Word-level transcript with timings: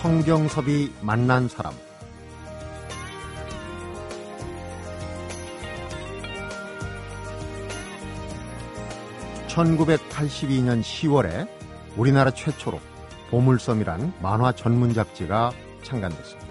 성경섭이 0.00 0.90
만난 1.02 1.46
사람 1.46 1.74
1982년 9.48 10.80
10월에 10.80 11.46
우리나라 11.98 12.30
최초로 12.30 12.80
보물섬이란 13.28 14.14
만화 14.22 14.52
전문 14.52 14.94
잡지가 14.94 15.52
창간됐습니다. 15.82 16.48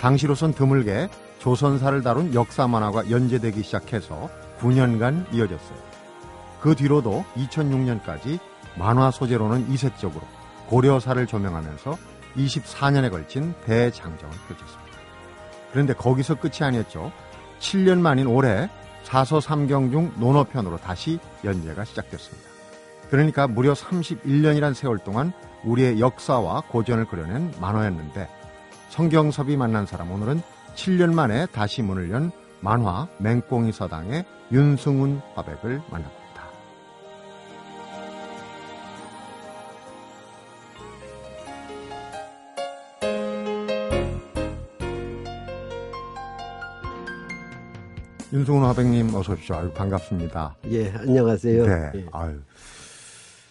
당시로선 0.00 0.52
드물게 0.54 1.08
조선사를 1.40 2.00
다룬 2.02 2.32
역사 2.32 2.68
만화가 2.68 3.10
연재되기 3.10 3.64
시작해서 3.64 4.30
9년간 4.60 5.34
이어졌어요. 5.34 5.78
그 6.60 6.76
뒤로도 6.76 7.24
2006년까지 7.34 8.38
만화 8.78 9.10
소재로는 9.10 9.68
이색적으로 9.68 10.22
고려사를 10.68 11.26
조명하면서 11.26 12.11
24년에 12.36 13.10
걸친 13.10 13.54
대장정을 13.64 14.34
펼쳤습니다. 14.48 14.92
그런데 15.72 15.94
거기서 15.94 16.36
끝이 16.36 16.58
아니었죠. 16.60 17.12
7년 17.60 18.00
만인 18.00 18.26
올해 18.26 18.68
사서 19.04 19.40
삼경 19.40 19.90
중 19.90 20.12
논어편으로 20.16 20.78
다시 20.78 21.18
연재가 21.44 21.84
시작됐습니다. 21.84 22.48
그러니까 23.10 23.46
무려 23.46 23.72
31년이란 23.74 24.74
세월 24.74 24.98
동안 24.98 25.32
우리의 25.64 26.00
역사와 26.00 26.62
고전을 26.68 27.06
그려낸 27.06 27.52
만화였는데 27.60 28.28
성경섭이 28.88 29.56
만난 29.56 29.86
사람 29.86 30.10
오늘은 30.12 30.42
7년 30.74 31.12
만에 31.12 31.46
다시 31.46 31.82
문을 31.82 32.10
연 32.10 32.30
만화 32.60 33.08
맹꽁이 33.18 33.72
서당의 33.72 34.24
윤승훈 34.50 35.20
화백을 35.34 35.82
만납니다. 35.90 36.21
윤승훈 48.32 48.64
화백님 48.64 49.14
어서 49.14 49.34
오십시오. 49.34 49.56
아유, 49.56 49.70
반갑습니다. 49.72 50.56
예, 50.70 50.90
안녕하세요. 50.90 51.66
네. 51.66 51.92
예. 51.96 52.06
아유. 52.12 52.40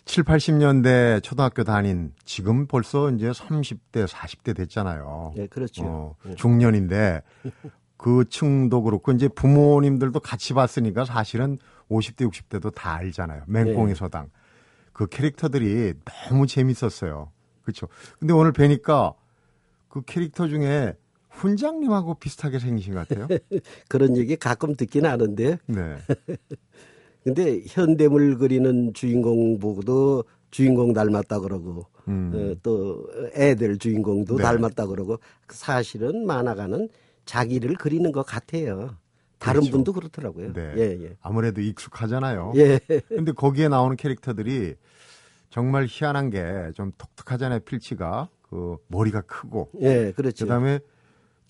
7, 0.06 0.24
80년대 0.24 1.22
초등학교 1.22 1.64
다닌 1.64 2.12
지금 2.26 2.66
벌써 2.66 3.12
이제 3.12 3.30
30대, 3.30 4.08
40대 4.08 4.56
됐잖아요. 4.56 5.34
예, 5.38 5.46
그렇죠. 5.46 5.84
어, 5.86 6.16
예. 6.28 6.34
중년인데 6.34 7.22
그 7.96 8.26
층도 8.28 8.82
그렇고 8.82 9.12
이제 9.12 9.28
부모님들도 9.28 10.20
같이 10.20 10.56
봤으니까 10.56 11.06
사실은 11.06 11.60
50대, 11.92 12.28
60대도 12.28 12.74
다 12.74 12.96
알잖아요. 12.96 13.44
맹꽁이 13.46 13.92
예. 13.92 13.96
서당. 13.96 14.32
그 14.94 15.06
캐릭터들이 15.06 15.94
너무 16.06 16.48
재밌었어요. 16.48 17.30
그렇죠. 17.62 17.88
근데 18.20 18.34
오늘 18.34 18.52
뵈니까 18.52 19.14
그 19.90 20.02
캐릭터 20.02 20.48
중에 20.48 20.96
훈장님하고 21.32 22.16
비슷하게 22.16 22.60
생기신 22.60 22.94
것 22.94 23.08
같아요. 23.08 23.28
그런 23.90 24.16
얘기 24.18 24.36
가끔 24.36 24.76
듣긴 24.76 25.06
하는데, 25.06 25.58
네. 25.66 25.98
근데 27.24 27.62
현대물 27.68 28.38
그리는 28.38 28.94
주인공 28.94 29.60
보고도 29.60 30.24
주인공 30.50 30.94
닮았다 30.94 31.40
그러고, 31.40 31.86
음. 32.08 32.32
어, 32.34 32.56
또 32.62 33.08
애들 33.36 33.78
주인공도 33.78 34.38
네. 34.38 34.44
닮았다 34.44 34.88
그러고, 34.88 35.18
사실은 35.50 36.26
만화가는 36.26 36.90
자기를 37.26 37.76
그리는 37.76 38.12
것 38.12 38.24
같아요. 38.26 38.98
다른 39.40 39.62
그렇죠. 39.62 39.72
분도 39.72 39.94
그렇더라고요. 39.94 40.54
네. 40.54 40.74
예, 40.78 40.82
예. 41.04 41.18
아무래도 41.22 41.62
익숙하잖아요. 41.62 42.54
예. 42.58 42.80
근데 43.08 43.32
거기에 43.32 43.70
나오는 43.70 43.96
캐릭터들이 43.98 44.76
정말 45.50 45.86
희한한 45.90 46.30
게 46.30 46.72
좀 46.76 46.92
독특하잖아요. 46.98 47.62
필치가 47.62 48.30
그 48.44 48.78
머리가 48.88 49.22
크고 49.22 49.70
예, 49.82 50.12
그렇죠. 50.16 50.46
그다음에 50.46 50.80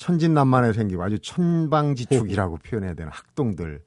천진난만하게 0.02 0.74
생기고 0.74 1.04
아주 1.04 1.20
천방지축이라고 1.20 2.58
표현해야 2.58 2.96
되는 2.96 3.12
학동들 3.12 3.82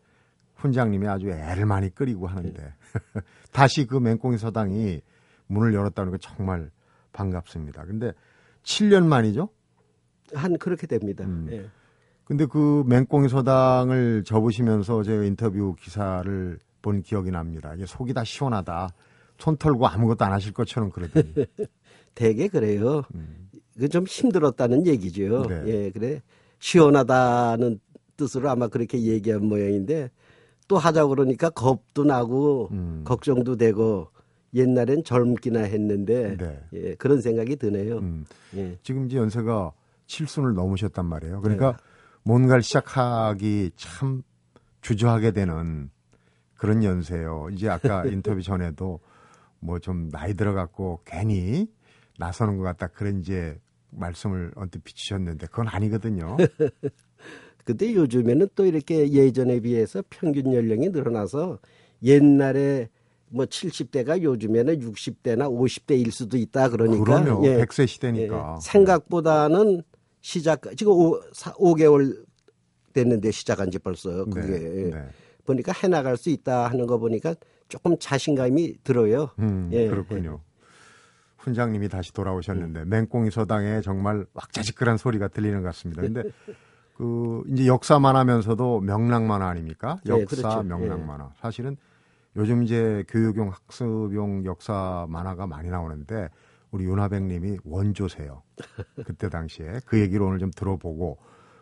훈장님이 0.54 1.08
아주 1.08 1.28
애를 1.28 1.66
많이 1.66 1.92
끓이고 1.92 2.28
하는데 2.28 2.72
다시 3.50 3.84
그 3.84 3.98
맹꽁이 3.98 4.38
서당이 4.38 5.00
문을 5.48 5.74
열었다는 5.74 6.12
게 6.12 6.18
정말 6.20 6.70
반갑습니다. 7.12 7.84
근데 7.86 8.12
7년 8.62 9.06
만이죠? 9.06 9.48
한 10.34 10.56
그렇게 10.56 10.86
됩니다. 10.86 11.24
음. 11.24 11.48
예. 11.50 11.68
근데 12.24 12.46
그 12.46 12.84
맹꽁이 12.86 13.28
서당을 13.28 14.22
접으시면서 14.24 15.02
제가 15.02 15.24
인터뷰 15.24 15.74
기사를 15.74 16.58
본 16.80 17.02
기억이 17.02 17.32
납니다. 17.32 17.74
이게 17.74 17.86
속이 17.86 18.14
다 18.14 18.22
시원하다. 18.22 18.88
손 19.38 19.56
털고 19.56 19.88
아무것도 19.88 20.24
안 20.24 20.32
하실 20.32 20.52
것처럼 20.52 20.90
그러더니. 20.90 21.34
되게 22.14 22.46
그래요. 22.46 23.02
음. 23.16 23.43
그 23.78 23.88
좀 23.88 24.04
힘들었다는 24.06 24.86
얘기죠. 24.86 25.46
네. 25.48 25.62
예, 25.66 25.90
그래. 25.90 26.22
시원하다는 26.60 27.80
뜻으로 28.16 28.48
아마 28.50 28.68
그렇게 28.68 29.00
얘기한 29.02 29.44
모양인데 29.46 30.10
또 30.68 30.78
하자 30.78 31.06
그러니까 31.06 31.50
겁도 31.50 32.04
나고 32.04 32.68
음. 32.72 33.02
걱정도 33.04 33.56
되고 33.56 34.08
옛날엔 34.54 35.02
젊기나 35.04 35.60
했는데 35.60 36.36
네. 36.36 36.60
예, 36.72 36.94
그런 36.94 37.20
생각이 37.20 37.56
드네요. 37.56 37.98
음. 37.98 38.24
예. 38.56 38.78
지금 38.82 39.06
이제 39.06 39.16
연세가 39.16 39.72
칠순을 40.06 40.54
넘으셨단 40.54 41.04
말이에요. 41.04 41.40
그러니까 41.40 41.76
뭔가를 42.22 42.62
시작하기 42.62 43.72
참 43.76 44.22
주저하게 44.80 45.32
되는 45.32 45.90
그런 46.54 46.84
연세예요. 46.84 47.48
이제 47.52 47.68
아까 47.68 48.04
인터뷰 48.06 48.40
전에도 48.42 49.00
뭐 49.60 49.78
좀 49.80 50.08
나이 50.10 50.34
들어갖고 50.34 51.00
괜히 51.04 51.66
나서는 52.18 52.58
것 52.58 52.64
같다 52.64 52.88
그런 52.88 53.20
이제 53.20 53.58
말씀을 53.90 54.52
언뜻 54.56 54.82
비추셨는데 54.82 55.46
그건 55.46 55.68
아니거든요. 55.68 56.36
근데 57.64 57.94
요즘에는 57.94 58.48
또 58.54 58.66
이렇게 58.66 59.10
예전에 59.10 59.60
비해서 59.60 60.02
평균 60.10 60.52
연령이 60.52 60.90
늘어나서 60.90 61.58
옛날에 62.02 62.88
뭐 63.28 63.46
70대가 63.46 64.22
요즘에는 64.22 64.80
60대나 64.80 65.50
50대일 65.50 66.10
수도 66.10 66.36
있다 66.36 66.68
그러니까 66.68 67.02
그럼요. 67.02 67.46
예. 67.46 67.56
100세 67.64 67.86
시대니까. 67.86 68.56
예, 68.56 68.60
생각보다는 68.60 69.82
시작 70.20 70.62
지금 70.76 70.92
5, 70.92 71.20
5개월 71.32 72.24
됐는데 72.92 73.30
시작한 73.30 73.70
지 73.70 73.78
벌써 73.78 74.24
그게 74.26 74.58
네, 74.58 74.90
네. 74.90 75.06
보니까 75.44 75.72
해나갈 75.72 76.16
수 76.16 76.30
있다 76.30 76.68
하는 76.68 76.86
거 76.86 76.98
보니까 76.98 77.34
조금 77.68 77.96
자신감이 77.98 78.84
들어요. 78.84 79.30
음, 79.38 79.68
예. 79.72 79.88
그렇군요. 79.88 80.40
훈장님이 81.44 81.88
다시 81.88 82.12
돌아오셨는데 82.12 82.86
맹꽁이 82.86 83.30
서당에 83.30 83.80
정말 83.82 84.26
왁자지껄한 84.34 84.96
소리가 84.96 85.28
들리는 85.28 85.60
것 85.62 85.66
같습니다. 85.68 86.02
근데 86.02 86.22
그 86.96 87.42
이제 87.48 87.66
역사만 87.66 88.16
하면서도 88.16 88.80
명랑 88.80 89.26
만화 89.26 89.48
아닙니까? 89.48 89.98
예, 90.06 90.10
역사 90.10 90.36
그렇죠. 90.36 90.62
명랑 90.62 91.00
예. 91.00 91.04
만화. 91.04 91.30
사실은 91.36 91.76
요즘 92.36 92.62
이제 92.62 93.04
교육용 93.08 93.50
학습용 93.50 94.44
역사 94.44 95.06
만화가 95.08 95.46
많이 95.46 95.68
나오는데 95.68 96.28
우리 96.70 96.84
윤하백님이 96.84 97.58
원조세요. 97.64 98.42
그때 99.06 99.28
당시에 99.28 99.80
그 99.86 100.00
얘기를 100.00 100.22
오늘 100.22 100.38
좀 100.38 100.50
들어보고 100.50 101.18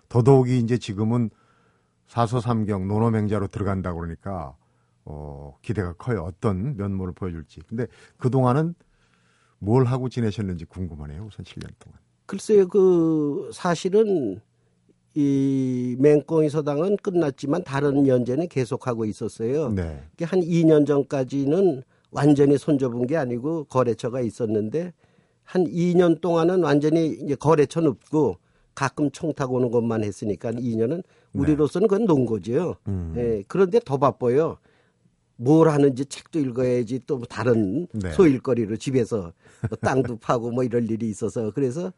더더욱이 0.08 0.58
이제 0.58 0.78
지금은 0.78 1.30
사서삼경 2.06 2.88
논어맹자로 2.88 3.48
들어간다 3.48 3.92
그러니까 3.92 4.54
어, 5.04 5.56
기대가 5.62 5.92
커요. 5.94 6.22
어떤 6.22 6.76
면모를 6.76 7.14
보여줄지. 7.14 7.60
근데 7.68 7.86
그 8.18 8.30
동안은 8.30 8.74
뭘 9.62 9.84
하고 9.84 10.08
지내셨는지 10.08 10.64
궁금하네요. 10.64 11.24
우선 11.28 11.44
7년 11.44 11.70
동안. 11.78 11.98
글쎄요, 12.26 12.66
그 12.66 13.48
사실은 13.54 14.40
이 15.14 15.94
맹꽁이 16.00 16.50
서당은 16.50 16.96
끝났지만 16.96 17.62
다른 17.62 18.08
연재는 18.08 18.48
계속하고 18.48 19.04
있었어요. 19.04 19.68
네. 19.68 20.02
이게 20.14 20.24
한 20.24 20.40
2년 20.40 20.84
전까지는 20.84 21.84
완전히 22.10 22.58
손접은 22.58 23.06
게 23.06 23.16
아니고 23.16 23.64
거래처가 23.64 24.20
있었는데 24.20 24.92
한 25.44 25.64
2년 25.64 26.20
동안은 26.20 26.64
완전히 26.64 27.08
이제 27.08 27.36
거래처는 27.36 27.88
없고 27.90 28.38
가끔 28.74 29.10
총 29.12 29.32
타고 29.32 29.56
오는 29.56 29.70
것만 29.70 30.02
했으니까 30.02 30.50
2년은 30.50 31.04
우리로서는 31.34 31.86
그건 31.86 32.06
논 32.06 32.26
거죠. 32.26 32.76
음. 32.88 33.14
예, 33.16 33.44
그런데 33.46 33.78
더 33.84 33.96
바빠요. 33.96 34.58
뭘 35.36 35.68
하는지 35.68 36.04
책도 36.06 36.38
읽어야지 36.38 37.00
또 37.06 37.20
다른 37.20 37.86
네. 37.92 38.12
소일거리로 38.12 38.76
집에서 38.76 39.32
뭐 39.68 39.78
땅도 39.80 40.18
파고 40.18 40.50
뭐 40.50 40.64
이럴 40.64 40.90
일이 40.90 41.08
있어서 41.08 41.50
그래서 41.52 41.92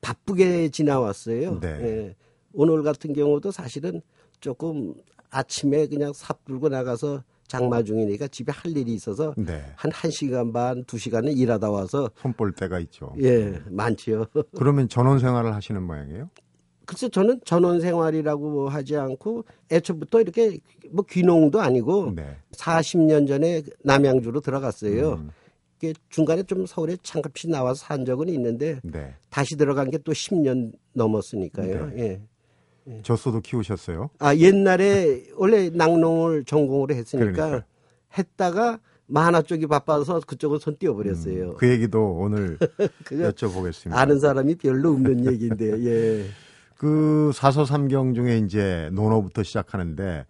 바쁘게 0.00 0.70
지나왔어요. 0.70 1.60
네. 1.60 1.68
예. 1.68 2.16
오늘 2.52 2.82
같은 2.82 3.12
경우도 3.12 3.50
사실은 3.50 4.00
조금 4.40 4.94
아침에 5.30 5.86
그냥 5.86 6.12
삽 6.14 6.44
들고 6.44 6.68
나가서 6.68 7.22
장마 7.46 7.82
중이니까 7.82 8.28
집에 8.28 8.52
할 8.52 8.76
일이 8.76 8.94
있어서 8.94 9.34
네. 9.36 9.64
한 9.74 9.90
1시간 9.90 10.52
반, 10.52 10.84
2시간은 10.84 11.36
일하다 11.36 11.70
와서 11.70 12.10
손볼 12.16 12.52
때가 12.52 12.78
있죠. 12.80 13.14
예, 13.20 13.60
많지요. 13.70 14.26
그러면 14.56 14.88
전원 14.88 15.18
생활을 15.18 15.54
하시는 15.54 15.82
모양이에요? 15.82 16.28
글쎄 16.88 17.10
저는 17.10 17.38
전원 17.44 17.82
생활이라고 17.82 18.70
하지 18.70 18.96
않고 18.96 19.44
애초부터 19.70 20.22
이렇게 20.22 20.58
뭐 20.90 21.04
귀농도 21.04 21.60
아니고 21.60 22.14
네. 22.16 22.34
40년 22.52 23.28
전에 23.28 23.62
남양주로 23.84 24.40
들어갔어요. 24.40 25.12
음. 25.20 25.30
이게 25.76 25.92
중간에 26.08 26.42
좀 26.44 26.64
서울에 26.64 26.96
잠깐씩 27.02 27.50
나와서 27.50 27.84
산 27.84 28.06
적은 28.06 28.30
있는데 28.30 28.80
네. 28.82 29.14
다시 29.28 29.56
들어간 29.56 29.90
게 29.90 29.98
또 29.98 30.12
10년 30.12 30.72
넘었으니까요. 30.94 31.90
네. 31.94 32.22
예. 32.88 33.02
젖소도 33.02 33.40
키우셨어요? 33.42 34.08
아 34.18 34.34
옛날에 34.34 35.24
원래 35.36 35.68
낙농을 35.68 36.44
전공으로 36.46 36.94
했으니까 36.94 37.32
그러니까. 37.32 37.66
했다가 38.16 38.80
만화 39.04 39.42
쪽이 39.42 39.66
바빠서 39.66 40.20
그쪽으로 40.20 40.58
손 40.58 40.78
띄워버렸어요. 40.78 41.56
그 41.56 41.68
얘기도 41.68 42.14
오늘 42.14 42.56
여쭤보겠습니다. 43.04 43.92
아는 43.92 44.18
사람이 44.18 44.54
별로 44.54 44.92
없는 44.92 45.30
얘기인데 45.30 45.84
예. 45.84 46.24
그 46.78 47.32
사서 47.34 47.64
삼경 47.64 48.14
중에 48.14 48.38
이제 48.38 48.88
논어부터 48.92 49.42
시작하는데 49.42 50.24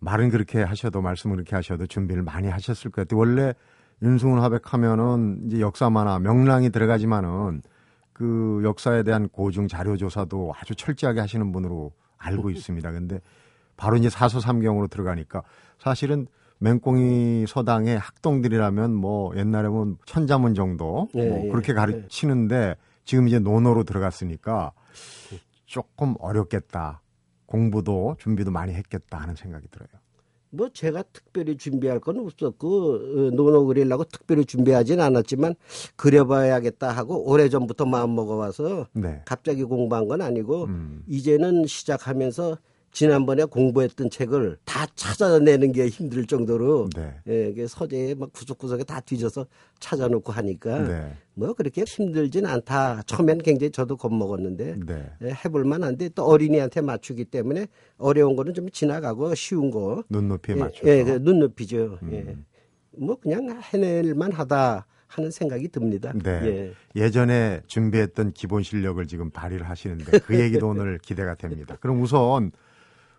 말은 0.00 0.30
그렇게 0.30 0.62
하셔도 0.62 1.02
말씀을 1.02 1.36
그렇게 1.36 1.54
하셔도 1.54 1.86
준비를 1.86 2.22
많이 2.22 2.48
하셨을 2.48 2.90
것 2.90 3.02
같아요. 3.02 3.20
원래 3.20 3.54
윤승훈 4.00 4.40
화백하면은 4.40 5.42
이제 5.46 5.60
역사 5.60 5.90
만화 5.90 6.18
명랑이 6.18 6.70
들어가지만은 6.70 7.62
그 8.14 8.62
역사에 8.64 9.02
대한 9.02 9.28
고증 9.28 9.68
자료 9.68 9.96
조사도 9.98 10.54
아주 10.58 10.74
철저하게 10.74 11.20
하시는 11.20 11.52
분으로 11.52 11.92
알고 12.16 12.48
있습니다. 12.50 12.90
근데 12.90 13.20
바로 13.76 13.96
이제 13.96 14.08
사서 14.08 14.40
삼경으로 14.40 14.86
들어가니까 14.86 15.42
사실은 15.78 16.26
맹꽁이 16.60 17.44
서당의 17.46 17.98
학동들이라면 17.98 18.94
뭐 18.94 19.36
옛날에 19.36 19.68
보면 19.68 19.98
천자문 20.06 20.54
정도 20.54 21.08
예, 21.14 21.28
뭐 21.28 21.44
예, 21.44 21.48
그렇게 21.50 21.74
가르치는데 21.74 22.76
지금 23.04 23.28
이제 23.28 23.38
논어로 23.38 23.84
들어갔으니까 23.84 24.72
조금 25.66 26.14
어렵겠다. 26.18 27.02
공부도 27.46 28.16
준비도 28.18 28.50
많이 28.50 28.72
했겠다 28.72 29.18
하는 29.18 29.34
생각이 29.34 29.68
들어요. 29.70 29.88
뭐 30.54 30.68
제가 30.68 31.02
특별히 31.12 31.56
준비할 31.56 31.98
건 31.98 32.18
없었고 32.18 32.92
어, 32.94 33.30
논어 33.32 33.64
그리려고 33.64 34.04
특별히 34.04 34.44
준비하진 34.44 35.00
않았지만 35.00 35.54
그려봐야겠다 35.96 36.90
하고 36.90 37.26
오래 37.26 37.48
전부터 37.48 37.86
마음 37.86 38.14
먹어와서 38.14 38.86
네. 38.92 39.22
갑자기 39.24 39.64
공부한 39.64 40.06
건 40.08 40.20
아니고 40.20 40.64
음. 40.64 41.04
이제는 41.06 41.66
시작하면서 41.66 42.58
지난번에 42.92 43.44
공부했던 43.44 44.10
책을 44.10 44.58
다 44.64 44.86
찾아내는 44.94 45.72
게 45.72 45.88
힘들 45.88 46.26
정도로 46.26 46.90
네. 46.94 47.14
예, 47.26 47.48
이게 47.48 47.66
서재에 47.66 48.14
막 48.14 48.32
구석구석에 48.32 48.84
다 48.84 49.00
뒤져서 49.00 49.46
찾아놓고 49.80 50.30
하니까 50.30 50.78
네. 50.86 51.16
뭐 51.34 51.54
그렇게 51.54 51.84
힘들진 51.84 52.44
않다. 52.44 53.02
처음엔 53.06 53.38
굉장히 53.38 53.70
저도 53.70 53.96
겁먹었는데 53.96 54.76
네. 54.86 55.10
예, 55.22 55.30
해볼 55.44 55.64
만한데 55.64 56.10
또 56.10 56.26
어린이한테 56.26 56.82
맞추기 56.82 57.24
때문에 57.24 57.66
어려운 57.96 58.36
거는 58.36 58.52
좀 58.52 58.68
지나가고 58.68 59.34
쉬운 59.34 59.70
거 59.70 60.04
눈높이에 60.10 60.54
예, 60.56 60.60
맞춰서. 60.60 60.88
예, 60.88 61.02
그 61.02 61.10
눈높이죠. 61.12 61.98
음. 62.02 62.12
예. 62.12 62.36
뭐 62.98 63.16
그냥 63.18 63.58
해낼 63.72 64.14
만하다 64.14 64.86
하는 65.06 65.30
생각이 65.30 65.68
듭니다. 65.68 66.12
네. 66.22 66.30
예. 66.44 66.72
예전에 66.94 67.62
준비했던 67.66 68.32
기본 68.32 68.62
실력을 68.62 69.04
지금 69.06 69.30
발휘를 69.30 69.66
하시는데 69.66 70.18
그 70.18 70.38
얘기도 70.38 70.68
오늘 70.70 70.98
기대가 70.98 71.34
됩니다. 71.34 71.78
그럼 71.80 72.02
우선 72.02 72.52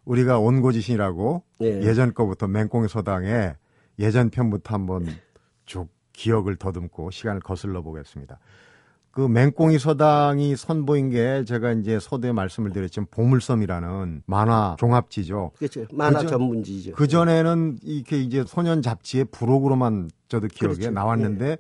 우리가 0.06 0.40
온고지신이라고 0.40 1.44
예. 1.62 1.82
예전 1.84 2.14
거부터 2.14 2.48
맹꽁이 2.48 2.88
서당에 2.88 3.54
예전 4.00 4.30
편부터 4.30 4.74
한번 4.74 5.08
쭉 5.66 5.88
기억을 6.14 6.56
더듬고 6.58 7.12
시간을 7.12 7.42
거슬러 7.42 7.82
보겠습니다. 7.82 8.40
그 9.12 9.28
맹꽁이 9.28 9.78
서당이 9.78 10.56
선보인 10.56 11.12
게 11.12 11.44
제가 11.46 11.72
이제 11.74 12.00
서두에 12.00 12.32
말씀을 12.32 12.72
드렸지만 12.72 13.06
보물섬이라는 13.12 14.24
만화 14.26 14.76
종합지죠. 14.80 15.52
그렇죠. 15.58 15.86
만화 15.94 16.20
그저- 16.20 16.32
전문지죠. 16.32 16.94
그 16.94 17.08
전에는 17.08 17.78
이렇게 17.84 18.20
이제 18.20 18.44
소년 18.48 18.82
잡지의 18.82 19.26
부록으로만 19.26 20.10
저도 20.28 20.48
기억에 20.48 20.74
그렇죠. 20.76 20.92
나왔는데 20.92 21.58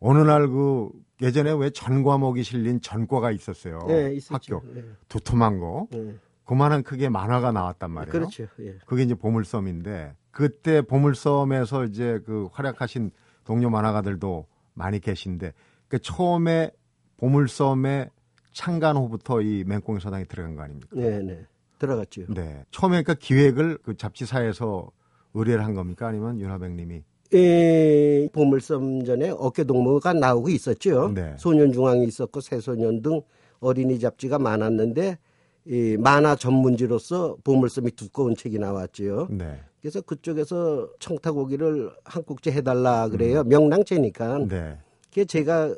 어느 0.00 0.18
날 0.22 0.48
그 0.48 0.88
예전에 1.20 1.52
왜 1.52 1.70
전 1.70 2.02
과목이 2.02 2.42
실린 2.42 2.80
전과가 2.80 3.30
있었어요. 3.30 3.78
예, 3.90 4.12
있었죠. 4.14 4.56
학교 4.56 4.78
예. 4.78 4.84
두툼한 5.08 5.60
거 5.60 5.86
예. 5.94 6.14
그만한 6.44 6.82
크게 6.82 7.08
만화가 7.08 7.52
나왔단 7.52 7.90
말이에요. 7.90 8.12
그렇죠. 8.12 8.46
예. 8.60 8.76
그게 8.86 9.02
이제 9.02 9.14
보물섬인데 9.14 10.14
그때 10.30 10.82
보물섬에서 10.82 11.84
이제 11.84 12.20
그 12.24 12.48
활약하신 12.52 13.10
동료 13.44 13.70
만화가들도 13.70 14.46
많이 14.74 15.00
계신데 15.00 15.52
그 15.88 15.98
처음에 15.98 16.70
보물섬의 17.18 18.10
창간호부터 18.52 19.40
이 19.42 19.64
맹꽁이 19.64 20.00
서당에 20.00 20.24
들어간 20.24 20.56
거 20.56 20.62
아닙니까? 20.62 20.88
네, 20.92 21.20
네. 21.20 21.46
들어갔죠. 21.78 22.26
네. 22.28 22.64
처음에 22.70 23.02
그 23.02 23.14
기획을 23.14 23.78
그 23.82 23.96
잡지사에서 23.96 24.90
의뢰를 25.34 25.64
한 25.64 25.74
겁니까? 25.74 26.08
아니면 26.08 26.40
윤하백님이? 26.40 27.02
예, 27.34 28.28
보물섬 28.32 29.04
전에 29.04 29.30
어깨동무가 29.30 30.12
나오고 30.12 30.50
있었죠. 30.50 31.12
네. 31.14 31.34
소년중앙이 31.38 32.04
있었고 32.04 32.40
새소년 32.40 33.00
등 33.00 33.22
어린이 33.58 33.98
잡지가 33.98 34.38
많았는데 34.38 35.18
이 35.66 35.96
만화 35.98 36.34
전문지로서 36.34 37.36
보물섬이 37.44 37.92
두꺼운 37.92 38.34
책이 38.34 38.58
나왔죠. 38.58 39.28
네. 39.30 39.60
그래서 39.80 40.00
그쪽에서 40.00 40.88
청타고기를 40.98 41.90
한 42.04 42.22
국지 42.24 42.50
해달라 42.50 43.08
그래요. 43.08 43.44
명랑체니까. 43.44 44.36
음. 44.36 44.48
네. 44.48 44.78
그게 45.08 45.24
제가 45.24 45.74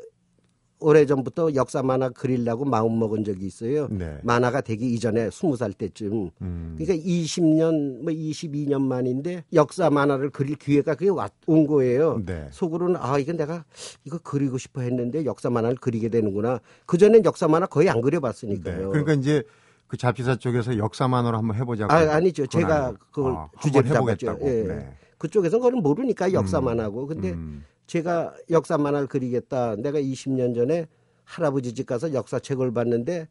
오래전부터 0.81 1.55
역사 1.55 1.83
만화 1.83 2.11
그리려고 2.11 2.65
마음 2.65 2.99
먹은 2.99 3.25
적이 3.25 3.47
있어요. 3.47 3.89
네. 3.91 4.19
만화가 4.23 4.61
되기 4.61 4.93
이전에 4.93 5.31
스무 5.31 5.57
살 5.57 5.73
때쯤. 5.73 6.31
음. 6.43 6.77
그러니까 6.77 7.03
20년, 7.07 8.03
뭐 8.03 8.13
22년 8.13 8.83
만인데 8.83 9.45
역사 9.55 9.89
만화를 9.89 10.31
그릴 10.31 10.57
기회가 10.57 10.95
그게 10.95 11.11
왔, 11.11 11.33
온 11.47 11.67
거예요. 11.67 12.23
네. 12.25 12.49
속으로는 12.51 12.97
아 13.01 13.19
이건 13.19 13.37
내가 13.37 13.65
이거 14.05 14.19
그리고 14.23 14.59
싶어 14.59 14.83
했는데 14.83 15.25
역사 15.25 15.49
만화를 15.49 15.79
그리게 15.79 16.09
되는구나. 16.09 16.61
그 16.87 16.99
전엔 16.99 17.25
역사 17.25 17.49
만화 17.49 17.67
거의 17.67 17.89
안 17.89 17.97
네. 17.97 18.03
그려봤으니까요. 18.03 18.91
그러니까 18.91 19.15
이제 19.15 19.43
그 19.95 19.97
잡지사 19.97 20.37
쪽에서 20.37 20.77
역사만으로 20.77 21.39
한번 21.39 21.57
해보자고. 21.57 21.93
아. 21.93 22.21
그건 22.21 22.33
제가 22.49 22.87
아니고. 22.87 22.99
그걸 23.13 23.33
아, 23.33 23.49
잡았죠. 23.63 23.95
해보겠다고. 23.95 24.47
예. 24.49 24.63
네. 24.65 24.97
그쪽에서는 25.19 25.63
그걸 25.65 25.81
모르니까 25.81 26.33
역사만 26.33 26.81
하고. 26.81 27.07
근데 27.07 27.31
음. 27.31 27.65
제가 27.87 28.35
역사 28.51 28.77
만화를 28.77 29.07
그리겠다. 29.07 29.77
내가 29.77 30.01
20년 30.01 30.53
전에 30.55 30.89
할아버지 31.23 31.73
집 31.75 31.87
가서 31.87 32.13
역사책을 32.13 32.73
봤는데 32.73 33.29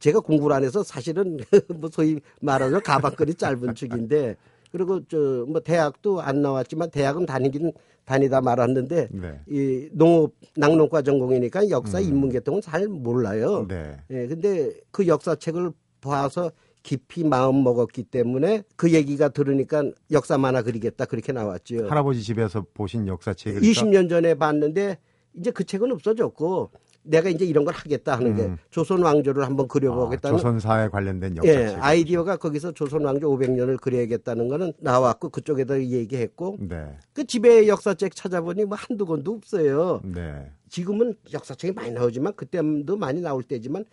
제가 0.00 0.20
공부를 0.20 0.56
안 0.56 0.64
해서 0.64 0.82
사실은 0.82 1.38
뭐 1.80 1.88
소위 1.90 2.20
말하자면 2.40 2.82
가방끈이 2.82 3.34
짧은 3.34 3.76
축인데 3.76 4.36
그리고 4.72 5.04
저 5.06 5.46
뭐 5.46 5.60
대학도 5.60 6.20
안 6.20 6.42
나왔지만 6.42 6.90
대학은 6.90 7.26
다니긴 7.26 7.72
다니다 8.04 8.40
말았는데 8.40 9.08
네. 9.10 9.40
이 9.48 9.88
농업 9.92 10.32
낙농과 10.56 11.02
전공이니까 11.02 11.70
역사 11.70 11.98
인문 12.00 12.30
계통은 12.30 12.60
잘 12.60 12.86
몰라요. 12.86 13.60
음. 13.60 13.68
네. 13.68 13.96
예, 14.10 14.26
근데 14.26 14.72
그 14.90 15.06
역사책을 15.06 15.72
봐서 16.00 16.52
깊이 16.82 17.24
마음 17.24 17.64
먹었기 17.64 18.04
때문에 18.04 18.62
그 18.76 18.92
얘기가 18.92 19.30
들으니까 19.30 19.90
역사 20.12 20.38
만화 20.38 20.62
그리겠다 20.62 21.04
그렇게 21.06 21.32
나왔죠. 21.32 21.88
할아버지 21.88 22.22
집에서 22.22 22.64
보신 22.74 23.08
역사책을 23.08 23.60
20년 23.60 24.08
전에 24.08 24.34
봤는데 24.34 24.98
이제 25.34 25.50
그 25.50 25.64
책은 25.64 25.90
없어졌고 25.90 26.70
내가 27.06 27.28
이제 27.30 27.44
이런 27.44 27.64
걸 27.64 27.74
하겠다 27.74 28.16
하는 28.16 28.34
게 28.34 28.50
조선 28.70 29.02
왕조를 29.02 29.44
한번 29.44 29.64
아, 29.64 29.68
그려보겠다는 29.68 30.36
조선사에 30.36 30.88
관련된 30.88 31.36
예, 31.44 31.48
역사책. 31.54 31.82
아이디어가 31.84 32.36
거기서 32.36 32.72
조선 32.72 33.04
왕조 33.04 33.28
500년을 33.30 33.80
그려야겠다는 33.80 34.48
거는 34.48 34.72
나왔고 34.78 35.30
그쪽에다 35.30 35.80
얘기했고 35.80 36.56
네. 36.60 36.96
그 37.12 37.24
집에 37.24 37.68
역사책 37.68 38.14
찾아보니 38.14 38.64
뭐 38.64 38.76
한두 38.76 39.06
권도 39.06 39.32
없어요. 39.32 40.00
네. 40.04 40.50
지금은 40.68 41.14
역사책이 41.32 41.74
많이 41.74 41.92
나오지만 41.92 42.34
그때도 42.34 42.96
많이 42.96 43.20
나올 43.20 43.42
때지만 43.42 43.84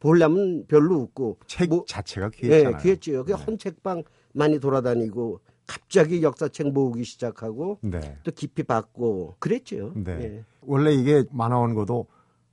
보려면 0.00 0.64
별로 0.66 1.00
없고 1.02 1.38
책 1.46 1.68
뭐- 1.68 1.84
자체가 1.86 2.30
예, 2.34 2.40
귀했잖아요. 2.40 2.82
귀했지요. 2.82 3.24
그 3.24 3.32
헌책방 3.32 4.02
많이 4.32 4.58
돌아다니고 4.58 5.40
갑자기 5.66 6.22
역사책 6.22 6.72
모으기 6.72 7.04
시작하고 7.04 7.78
네. 7.82 8.16
또 8.24 8.30
깊이 8.32 8.62
받고 8.62 9.36
그랬죠. 9.38 9.92
네. 9.94 10.18
예. 10.22 10.44
원래 10.62 10.92
이게 10.92 11.24
만화 11.30 11.58
원고도 11.58 12.06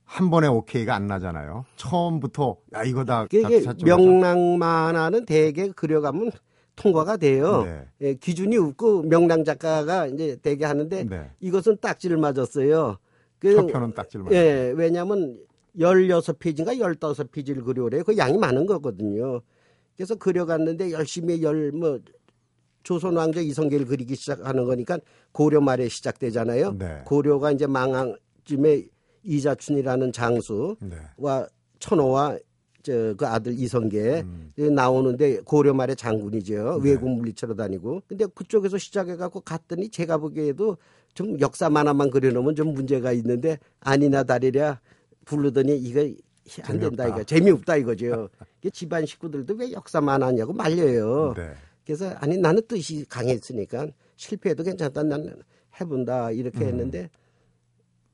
한 0.06 0.30
번에 0.30 0.46
오케이가 0.46 0.94
안 0.94 1.06
나잖아요. 1.08 1.64
처음부터 1.76 2.56
야 2.74 2.84
이거다. 2.84 3.26
이게. 3.32 3.60
명랑 3.84 4.56
만화는 4.58 5.26
대개 5.26 5.68
그려가면 5.68 6.30
통과가 6.76 7.16
돼요. 7.16 7.64
네. 7.64 7.84
예, 8.02 8.14
기준이 8.14 8.56
없고 8.56 9.02
명랑 9.02 9.44
작가가 9.44 10.06
이제 10.06 10.36
대개 10.40 10.64
하는데 10.64 11.04
네. 11.04 11.30
이것은 11.40 11.78
딱지를 11.80 12.16
맞았어요. 12.18 12.98
그- 13.38 13.54
첫 13.54 13.66
편은 13.66 13.94
딱지를 13.94 14.24
맞았어요. 14.24 14.40
예, 14.40 14.72
왜냐하면 14.76 15.38
16페이지인가 15.76 16.78
15페이지를 16.78 17.64
그려오래요. 17.64 18.04
그 18.04 18.16
양이 18.16 18.38
많은 18.38 18.64
거거든요. 18.66 19.40
그래서 19.96 20.14
그려갔는데 20.14 20.92
열심히 20.92 21.42
열, 21.42 21.72
뭐, 21.72 21.98
조선 22.82 23.16
왕조 23.16 23.40
이성계를 23.40 23.86
그리기 23.86 24.14
시작하는 24.14 24.64
거니까 24.64 24.98
고려 25.32 25.60
말에 25.60 25.88
시작되잖아요. 25.88 26.76
네. 26.78 27.02
고려가 27.04 27.50
이제 27.50 27.66
망항쯤에 27.66 28.84
이자춘이라는 29.26 30.12
장수와 30.12 30.76
네. 30.80 30.96
천호와 31.78 32.38
저그 32.86 33.26
아들 33.26 33.52
이성계 33.58 34.20
음. 34.20 34.52
나오는데 34.74 35.40
고려 35.40 35.74
말의 35.74 35.96
장군이죠. 35.96 36.80
네. 36.82 36.90
외국 36.90 37.10
물리치러 37.10 37.54
다니고. 37.54 38.02
근데 38.06 38.26
그쪽에서 38.26 38.78
시작해 38.78 39.16
갖고 39.16 39.40
갔더니 39.40 39.88
제가 39.88 40.18
보기에도 40.18 40.76
좀 41.12 41.38
역사 41.40 41.68
만화만 41.68 42.10
그려놓으면 42.10 42.54
좀 42.54 42.74
문제가 42.74 43.12
있는데 43.12 43.58
아니나 43.80 44.22
다리랴 44.22 44.80
부르더니 45.24 45.76
이거 45.76 46.08
안 46.62 46.78
된다 46.78 47.08
이거 47.08 47.24
재미없다 47.24 47.76
이거죠. 47.76 48.28
집안 48.72 49.04
식구들도 49.04 49.54
왜 49.54 49.72
역사만 49.72 50.22
하냐고 50.22 50.52
말려요. 50.52 51.34
네. 51.36 51.54
그래서 51.84 52.10
아니 52.18 52.36
나는 52.38 52.62
뜻이 52.68 53.04
강했으니까 53.08 53.88
실패해도 54.16 54.62
괜찮다 54.62 55.02
나는 55.02 55.34
해본다 55.80 56.30
이렇게 56.30 56.60
음. 56.60 56.66
했는데 56.66 57.10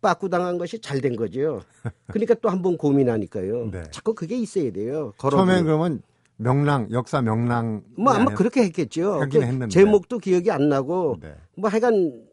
빠꾸 0.03 0.29
당한 0.29 0.59
것이 0.59 0.79
잘 0.81 1.01
된 1.01 1.17
거죠. 1.17 1.63
그러니까 2.09 2.35
또 2.35 2.51
한 2.51 2.61
번 2.61 2.77
고민하니까요. 2.77 3.71
네. 3.73 3.83
자꾸 3.91 4.15
그게 4.15 4.37
있어야 4.37 4.71
돼요. 4.73 5.13
처음에 5.19 5.63
그러면 5.63 6.03
명랑 6.37 6.89
역사 6.91 7.23
명랑 7.23 7.85
뭐 7.97 8.13
아마 8.13 8.35
그렇게 8.35 8.65
했겠죠. 8.65 9.21
그 9.31 9.69
제목도 9.69 10.19
기억이 10.19 10.51
안 10.51 10.69
나고 10.69 11.17
네. 11.23 11.35
뭐 11.57 11.71
하여간 11.71 12.25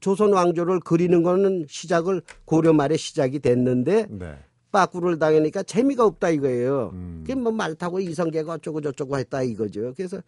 조선 0.00 0.32
왕조를 0.32 0.80
그리는 0.80 1.22
거는 1.22 1.66
시작을 1.68 2.22
고려 2.44 2.72
말에 2.72 2.96
시작이 2.96 3.38
됐는데 3.38 4.06
네. 4.10 4.34
빠꾸를 4.72 5.18
당하니까 5.18 5.62
재미가 5.62 6.04
없다 6.04 6.30
이거예요. 6.30 6.90
음. 6.94 7.20
그게 7.22 7.34
뭐 7.36 7.52
말 7.52 7.74
타고 7.76 8.00
이성계가 8.00 8.54
어쩌고 8.54 8.80
저쩌고 8.80 9.16
했다 9.18 9.42
이거죠. 9.42 9.92
그래서 9.96 10.20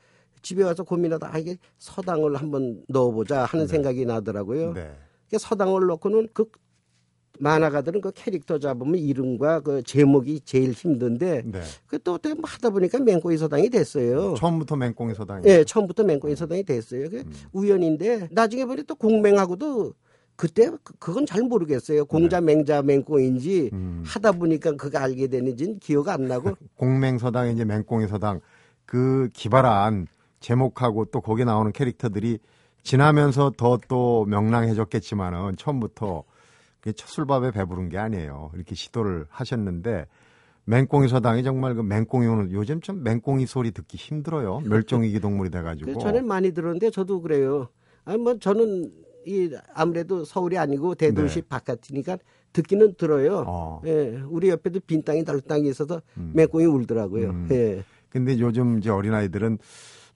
집에 0.43 0.63
와서 0.63 0.85
고민하다 0.85 1.31
아 1.35 1.39
이게 1.39 1.57
서당을 1.79 2.37
한번 2.37 2.83
넣어보자 2.89 3.47
하는 3.47 3.67
네. 3.67 3.71
생각이 3.73 4.05
나더라고요. 4.07 4.75
네. 4.75 4.93
서당을 5.37 5.87
넣고는 5.87 6.29
그 6.33 6.45
만화가들은 7.41 8.01
그 8.01 8.13
캐릭터 8.13 8.59
잡으면 8.59 8.97
이름과 8.97 9.61
그 9.61 9.83
제목이 9.83 10.41
제일 10.45 10.73
힘든데 10.73 11.43
네. 11.45 11.61
그또 11.87 12.15
어떻게 12.15 12.35
뭐 12.35 12.45
하다 12.47 12.71
보니까 12.71 12.99
맹꽁이 13.01 13.37
서당이 13.37 13.71
됐어요. 13.71 14.35
처음부터 14.35 14.77
맹꽁이 14.77 15.15
서당이. 15.15 15.43
네, 15.43 15.65
처음부터 15.65 16.05
맹꽁이 16.05 16.37
서당이 16.37 16.63
됐어요. 16.65 17.09
그 17.11 17.19
음. 17.19 17.33
우연인데 17.53 18.29
나중에 18.31 18.65
보니 18.65 18.85
또 18.85 18.95
공맹하고도 18.95 19.93
그때 20.37 20.71
그, 20.83 20.95
그건 20.99 21.27
잘 21.27 21.43
모르겠어요. 21.43 22.05
공자 22.07 22.41
네. 22.41 22.55
맹자 22.55 22.83
맹꽁인지 22.83 23.71
음. 23.73 24.03
하다 24.07 24.33
보니까 24.33 24.73
그거 24.73 24.99
알게 24.99 25.29
되는지는 25.29 25.79
기억 25.79 26.09
안 26.09 26.29
나고. 26.29 26.53
공맹 26.77 27.19
서당 27.19 27.51
이제 27.51 27.65
맹꽁이 27.65 28.07
서당 28.07 28.41
그 28.87 29.29
기발한 29.33 30.07
제목하고 30.41 31.07
또 31.07 31.21
거기 31.21 31.45
나오는 31.45 31.73
캐릭터들이 31.73 32.39
지나면서 32.83 33.53
더 33.57 33.79
또 33.89 34.25
명랑해졌겠지만은 34.27 35.57
처음부터 35.57 36.25
첫 36.93 37.09
술밥에 37.09 37.51
배부른 37.51 37.89
게 37.89 37.99
아니에요. 37.99 38.51
이렇게 38.55 38.75
시도를 38.75 39.27
하셨는데 39.29 40.07
맹꽁이 40.67 41.09
서당이 41.09 41.43
정말 41.43 41.75
그 41.75 41.83
맹꽁이 41.83 42.27
오는 42.27 42.51
요즘 42.51 42.81
좀 42.81 43.03
맹꽁이 43.03 43.47
소리 43.47 43.71
듣기 43.71 43.97
힘들어요. 43.97 44.61
멸종위기 44.61 45.21
동물이 45.21 45.51
돼가지고. 45.51 45.99
전에 45.99 46.23
많이 46.23 46.53
들었는데 46.53 46.91
저도 46.91 47.21
그래요. 47.21 47.69
아니 48.05 48.19
뭐 48.19 48.39
저는 48.39 48.91
이 49.27 49.51
아무래도 49.75 50.25
서울이 50.25 50.59
아니고 50.59 50.95
대도시 50.95 51.43
네. 51.43 51.49
바깥이니까 51.49 52.19
듣기는 52.53 52.95
들어요. 52.95 53.45
어. 53.47 53.83
예, 53.87 54.23
우리 54.29 54.49
옆에도 54.49 54.81
빈 54.81 55.03
땅이 55.03 55.25
다른 55.25 55.41
땅이 55.47 55.69
있어서 55.69 56.01
음. 56.17 56.33
맹꽁이 56.35 56.67
울더라고요. 56.67 57.31
음. 57.31 57.49
예. 57.51 57.83
근데 58.09 58.39
요즘 58.39 58.79
이제 58.79 58.91
어린 58.91 59.13
아이들은 59.13 59.59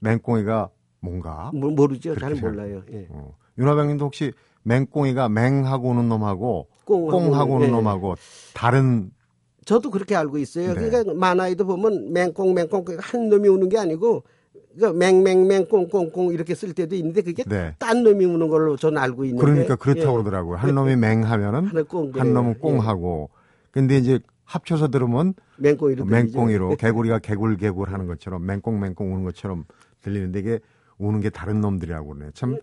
맹꽁이가 0.00 0.70
뭔가 1.00 1.50
모, 1.52 1.70
모르죠. 1.70 2.14
잘 2.16 2.34
몰라요. 2.34 2.82
예. 2.92 3.06
어. 3.10 3.36
윤화병님도 3.58 4.04
혹시 4.04 4.32
맹꽁이가 4.62 5.28
맹하고 5.28 5.88
오는 5.88 6.08
놈하고 6.08 6.68
꽁하고 6.84 7.54
오는 7.54 7.68
예. 7.68 7.70
놈하고 7.70 8.14
다른 8.54 9.10
저도 9.64 9.90
그렇게 9.90 10.16
알고 10.16 10.38
있어요. 10.38 10.74
네. 10.74 10.88
그러니까 10.88 11.14
만화에도 11.14 11.66
보면 11.66 12.12
맹꽁 12.12 12.54
맹꽁 12.54 12.84
한 12.98 13.28
놈이 13.28 13.48
우는 13.48 13.68
게 13.68 13.78
아니고 13.78 14.22
그러니까 14.74 14.98
맹맹맹 14.98 15.66
꽁꽁꽁 15.66 16.32
이렇게 16.32 16.54
쓸 16.54 16.72
때도 16.72 16.94
있는데 16.94 17.22
그게 17.22 17.44
네. 17.44 17.74
딴 17.78 18.02
놈이 18.02 18.24
우는 18.24 18.48
걸로 18.48 18.76
저는 18.76 18.98
알고 18.98 19.24
있는데 19.26 19.44
그러니까 19.44 19.76
그렇다고 19.76 20.10
예. 20.10 20.12
그러더라고요. 20.12 20.56
한 20.56 20.74
놈이 20.74 20.96
맹하면은 20.96 21.70
한 22.14 22.34
놈은 22.34 22.58
꽁하고 22.60 23.30
근데 23.70 23.98
이제 23.98 24.20
합쳐서 24.44 24.88
들으면 24.88 25.34
맹꽁이로, 25.58 26.06
맹꽁이로 26.06 26.76
개구리가 26.76 27.18
개굴개굴 27.18 27.92
하는 27.92 28.06
것처럼 28.06 28.46
맹꽁맹꽁 28.46 29.12
우는 29.12 29.24
것처럼 29.24 29.64
들리는데 30.00 30.38
이게 30.38 30.60
우는 30.98 31.20
게 31.20 31.30
다른 31.30 31.60
놈들이라고 31.60 32.14
그러네. 32.14 32.32
참 32.34 32.58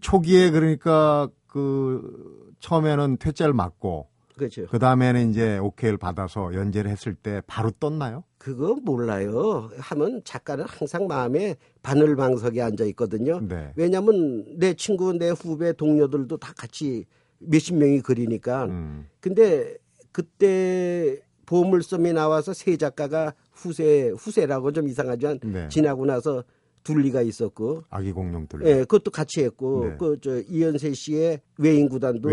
초기에 0.00 0.50
그러니까 0.50 1.28
그 1.46 2.52
처음에는 2.60 3.16
퇴짜를 3.18 3.52
맞고 3.52 4.08
그렇죠. 4.36 4.66
그 4.68 4.78
다음에는 4.78 5.30
이제 5.30 5.58
오케이를 5.58 5.98
받아서 5.98 6.54
연재를 6.54 6.90
했을 6.90 7.14
때 7.14 7.42
바로 7.46 7.70
떴나요? 7.72 8.24
그거 8.38 8.74
몰라요. 8.82 9.70
하면 9.76 10.22
작가는 10.24 10.64
항상 10.66 11.06
마음에 11.06 11.56
바늘방석에 11.82 12.62
앉아 12.62 12.84
있거든요. 12.86 13.40
네. 13.40 13.72
왜냐하면 13.76 14.46
내 14.58 14.72
친구, 14.72 15.12
내 15.12 15.28
후배, 15.28 15.74
동료들도 15.74 16.38
다 16.38 16.54
같이 16.56 17.04
몇십 17.38 17.76
명이 17.76 18.00
그리니까. 18.00 18.64
음. 18.64 19.08
근데 19.20 19.76
그때 20.10 21.20
보물섬이 21.44 22.14
나와서 22.14 22.54
세 22.54 22.76
작가가 22.78 23.34
후세 23.52 24.12
후세라고 24.16 24.72
좀 24.72 24.88
이상하지만 24.88 25.40
네. 25.42 25.68
지나고 25.68 26.06
나서 26.06 26.44
둘리가 26.82 27.22
있었고 27.22 27.84
아기 27.90 28.12
공룡 28.12 28.46
둘리. 28.46 28.66
예, 28.68 28.74
그것도 28.80 29.10
같이 29.10 29.42
했고 29.42 29.86
네. 29.86 29.96
그저 29.98 30.40
이현세 30.40 30.92
씨의 30.94 31.40
외인 31.58 31.88
구단도 31.88 32.28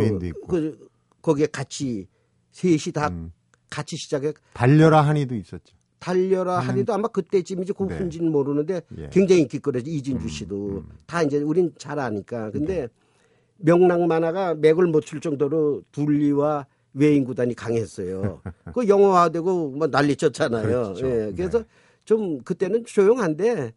그 0.48 0.88
거기에 1.22 1.48
같이 1.48 2.08
셋이 2.52 2.94
다 2.94 3.10
음. 3.10 3.32
같이 3.70 3.98
시작해 3.98 4.34
달려라 4.54 5.02
한이도 5.02 5.36
있었죠. 5.36 5.76
달려라 6.00 6.60
한이도 6.60 6.94
아마 6.94 7.08
그때쯤이지 7.08 7.74
그 7.74 7.84
네. 7.84 8.20
모르는데 8.22 8.82
예. 8.98 9.10
굉장히 9.12 9.42
인기 9.42 9.60
끌었죠. 9.60 9.90
이진주 9.90 10.26
음, 10.26 10.30
씨도 10.30 10.56
음, 10.56 10.76
음. 10.78 10.90
다 11.06 11.24
이제 11.24 11.38
우린 11.40 11.74
잘 11.78 12.00
아니까. 12.00 12.52
근데 12.52 12.82
네. 12.82 12.88
명랑 13.58 14.08
만화가 14.08 14.56
맥을 14.56 14.86
못 14.88 15.06
출 15.06 15.20
정도로 15.20 15.82
둘리와 15.92 16.68
외인 16.94 17.26
구단이 17.26 17.56
강했어요. 17.56 18.42
그 18.74 18.88
영화화되고 18.88 19.72
뭐 19.72 19.88
난리 19.88 20.16
쳤잖아요. 20.16 20.64
그렇죠. 20.64 21.08
예. 21.08 21.34
그래서 21.36 21.60
네. 21.60 21.66
좀 22.06 22.42
그때는 22.42 22.86
조용한데 22.86 23.74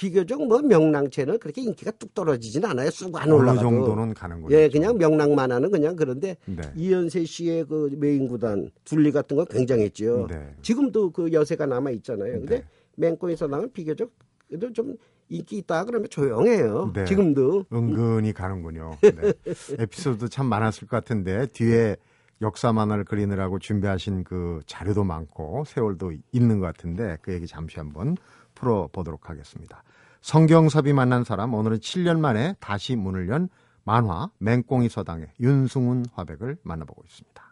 비교적 0.00 0.46
뭐 0.46 0.62
명랑체는 0.62 1.38
그렇게 1.38 1.60
인기가 1.60 1.90
뚝 1.90 2.14
떨어지진 2.14 2.64
않아요. 2.64 2.88
쑥 2.88 3.14
안 3.20 3.30
올라가도. 3.30 3.68
어느 3.68 3.76
정도는 3.76 4.14
가는 4.14 4.40
거죠. 4.40 4.56
예, 4.56 4.66
그냥 4.70 4.96
명랑만 4.96 5.52
하는 5.52 5.70
그냥 5.70 5.94
그런데 5.94 6.38
네. 6.46 6.62
이현세 6.74 7.26
씨의 7.26 7.66
그 7.66 7.94
메인 7.98 8.26
구단 8.26 8.70
둘리 8.84 9.12
같은 9.12 9.36
거 9.36 9.44
굉장했죠. 9.44 10.28
네. 10.30 10.54
지금도 10.62 11.10
그 11.10 11.30
여세가 11.30 11.66
남아 11.66 11.90
있잖아요. 11.90 12.32
근데 12.40 12.60
네. 12.60 12.64
맹꽁에서 12.96 13.46
나면 13.46 13.72
비교적 13.72 14.10
그래도 14.48 14.72
좀 14.72 14.96
인기 15.28 15.58
있다 15.58 15.84
그러면 15.84 16.08
조용해요. 16.08 16.92
네. 16.94 17.04
지금도 17.04 17.66
은근히 17.70 18.32
가는군요. 18.32 18.96
네. 19.02 19.12
에피소드 19.78 20.30
참 20.30 20.46
많았을 20.46 20.88
것 20.88 20.96
같은데 20.96 21.44
뒤에 21.48 21.96
역사 22.40 22.72
만화를 22.72 23.04
그리느라고 23.04 23.58
준비하신 23.58 24.24
그 24.24 24.60
자료도 24.64 25.04
많고 25.04 25.64
세월도 25.66 26.12
있는 26.32 26.58
것 26.58 26.64
같은데 26.64 27.18
그 27.20 27.34
얘기 27.34 27.46
잠시 27.46 27.78
한번 27.78 28.16
풀어보도록 28.54 29.28
하겠습니다. 29.28 29.82
성경섭이 30.20 30.92
만난 30.92 31.24
사람 31.24 31.54
오늘은 31.54 31.78
7년 31.78 32.20
만에 32.20 32.54
다시 32.60 32.94
문을 32.94 33.28
연 33.30 33.48
만화 33.84 34.30
맹꽁이 34.38 34.88
서당의 34.88 35.28
윤승훈 35.40 36.04
화백을 36.12 36.58
만나보고 36.62 37.02
있습니다. 37.06 37.50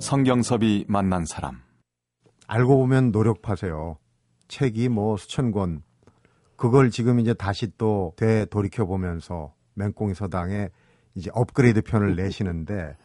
성경섭이 0.00 0.84
만난 0.88 1.24
사람 1.24 1.60
알고 2.46 2.78
보면 2.78 3.10
노력파세요. 3.10 3.98
책이 4.48 4.88
뭐 4.90 5.16
수천 5.16 5.50
권 5.50 5.82
그걸 6.56 6.90
지금 6.90 7.20
이제 7.20 7.34
다시 7.34 7.70
또 7.78 8.12
되돌이켜 8.16 8.86
보면서 8.86 9.54
맹꽁이 9.74 10.14
서당에 10.14 10.70
이제 11.14 11.30
업그레이드 11.34 11.82
편을 11.82 12.16
내시는데 12.16 12.96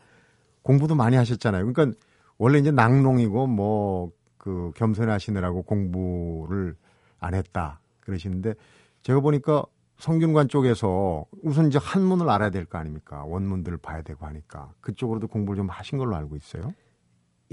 공부도 0.64 0.96
많이 0.96 1.16
하셨잖아요. 1.16 1.72
그러니까 1.72 1.98
원래 2.38 2.60
이제 2.60 2.72
낙농이고 2.72 3.48
뭐 3.48 4.12
그 4.44 4.74
겸손하시느라고 4.76 5.62
공부를 5.62 6.76
안 7.22 7.34
했다 7.34 7.80
그러시는데 8.02 8.56
제가 9.02 9.22
보니까 9.22 9.64
성균관 10.00 10.50
쪽에서 10.50 11.26
우선 11.44 11.68
이제 11.68 11.80
한문을 11.82 12.30
알아야 12.30 12.50
될 12.50 12.66
거 12.66 12.78
아닙니까? 12.78 13.24
원문들을 13.24 13.78
봐야 13.78 14.02
되고 14.02 14.26
하니까 14.26 14.74
그쪽으로도 14.82 15.30
공부를 15.30 15.56
좀 15.56 15.70
하신 15.70 15.98
걸로 15.98 16.18
알고 16.18 16.36
있어요. 16.36 16.74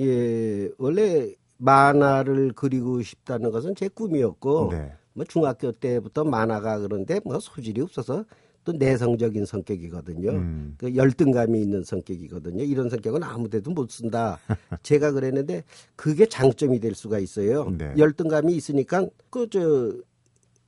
예, 0.01 0.69
원래 0.79 1.33
만화를 1.59 2.55
그리고 2.57 3.01
싶다는 3.03 3.53
것은 3.53 3.77
제 3.77 3.87
꿈이었고 3.87 4.71
네. 4.73 4.93
뭐 5.13 5.25
중학교 5.25 5.71
때부터 5.71 6.25
만화가 6.25 6.79
그런데 6.81 7.21
뭐 7.25 7.39
소질이 7.39 7.83
없어서 7.83 8.25
또 8.71 8.79
내성적인 8.79 9.45
성격이거든요. 9.47 10.31
음. 10.31 10.75
그 10.79 10.95
열등감이 10.95 11.61
있는 11.61 11.83
성격이거든요. 11.83 12.63
이런 12.63 12.89
성격은 12.89 13.23
아무데도 13.23 13.71
못 13.73 13.91
쓴다. 13.91 14.39
제가 14.83 15.13
그랬는데 15.13 15.65
그게 15.97 16.27
장점이 16.27 16.81
될 16.81 16.95
수가 16.95 17.19
있어요. 17.19 17.71
네. 17.77 17.93
열등감이 17.97 18.55
있으니까 18.55 19.07
그 19.31 19.49
저 19.51 19.93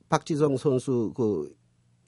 박지성 0.09 0.57
선수 0.57 1.13
그 1.15 1.51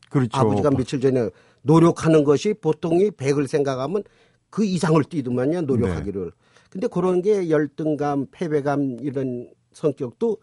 그렇죠. 0.10 0.38
아버지가 0.38 0.70
며칠 0.72 1.00
전에 1.00 1.30
노력하는 1.62 2.24
것이 2.24 2.54
보통이 2.54 3.12
100을 3.12 3.48
생각하면 3.48 4.04
그 4.50 4.64
이상을 4.64 5.04
뛰더만요, 5.06 5.62
노력하기를. 5.62 6.25
네. 6.25 6.32
근데 6.70 6.88
그런 6.88 7.22
게 7.22 7.50
열등감, 7.50 8.28
패배감 8.32 8.98
이런 9.02 9.50
성격도 9.72 10.38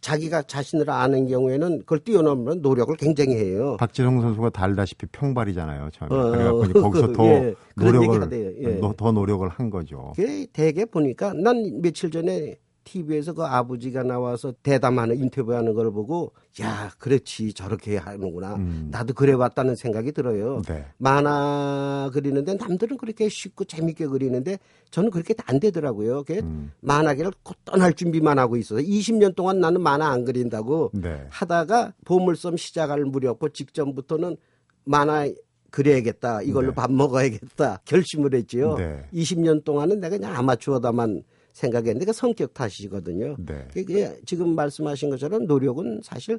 자기가 0.00 0.42
자신을 0.42 0.88
아는 0.90 1.26
경우에는 1.26 1.80
그걸 1.80 1.98
뛰어넘는 2.00 2.62
노력을 2.62 2.94
굉장히 2.96 3.34
해요. 3.36 3.76
박지성 3.78 4.20
선수가 4.20 4.50
달다시피 4.50 5.06
평발이잖아요. 5.06 5.90
처음에. 5.92 6.14
어, 6.14 6.30
그래갖고 6.30 6.64
이제 6.64 6.72
거기서 6.80 7.12
더 7.12 7.26
예, 7.26 7.54
노력을. 7.76 8.56
예. 8.62 8.80
더, 8.80 8.94
더 8.96 9.12
노력을 9.12 9.48
한 9.48 9.70
거죠. 9.70 10.12
그게 10.16 10.46
대개 10.52 10.84
보니까 10.84 11.32
난 11.34 11.80
며칠 11.80 12.10
전에 12.10 12.56
TV에서 12.84 13.32
그 13.32 13.44
아버지가 13.44 14.02
나와서 14.02 14.52
대담하는 14.62 15.16
인터뷰하는 15.18 15.74
걸 15.74 15.90
보고 15.90 16.32
야 16.60 16.90
그렇지 16.98 17.52
저렇게 17.52 17.96
하는구나 17.96 18.56
음. 18.56 18.88
나도 18.90 19.14
그래봤다는 19.14 19.76
생각이 19.76 20.12
들어요. 20.12 20.62
네. 20.66 20.86
만화 20.98 22.10
그리는데 22.12 22.54
남들은 22.54 22.96
그렇게 22.96 23.28
쉽고 23.28 23.64
재밌게 23.64 24.06
그리는데 24.06 24.58
저는 24.90 25.10
그렇게 25.10 25.34
안 25.46 25.60
되더라고요. 25.60 26.24
그게 26.24 26.40
음. 26.40 26.72
만화계를 26.80 27.32
곧 27.42 27.56
떠날 27.64 27.92
준비만 27.92 28.38
하고 28.38 28.56
있어서 28.56 28.80
20년 28.80 29.34
동안 29.34 29.60
나는 29.60 29.80
만화 29.80 30.08
안 30.10 30.24
그린다고 30.24 30.90
네. 30.94 31.26
하다가 31.30 31.94
보물섬 32.04 32.56
시작할 32.56 33.04
무렵고 33.04 33.50
직전부터는 33.50 34.36
만화 34.84 35.28
그려야겠다. 35.70 36.42
이걸로 36.42 36.68
네. 36.68 36.74
밥 36.74 36.92
먹어야겠다. 36.92 37.82
결심을 37.84 38.34
했지요. 38.34 38.74
네. 38.76 39.04
20년 39.12 39.64
동안은 39.64 40.00
내가 40.00 40.16
그냥 40.16 40.34
아마추어다만 40.36 41.22
생각했는데 41.52 42.04
그 42.06 42.12
성격 42.12 42.54
탓이거든요. 42.54 43.36
네. 43.38 43.66
그게 43.72 44.16
지금 44.26 44.54
말씀하신 44.54 45.10
것처럼 45.10 45.46
노력은 45.46 46.00
사실 46.02 46.38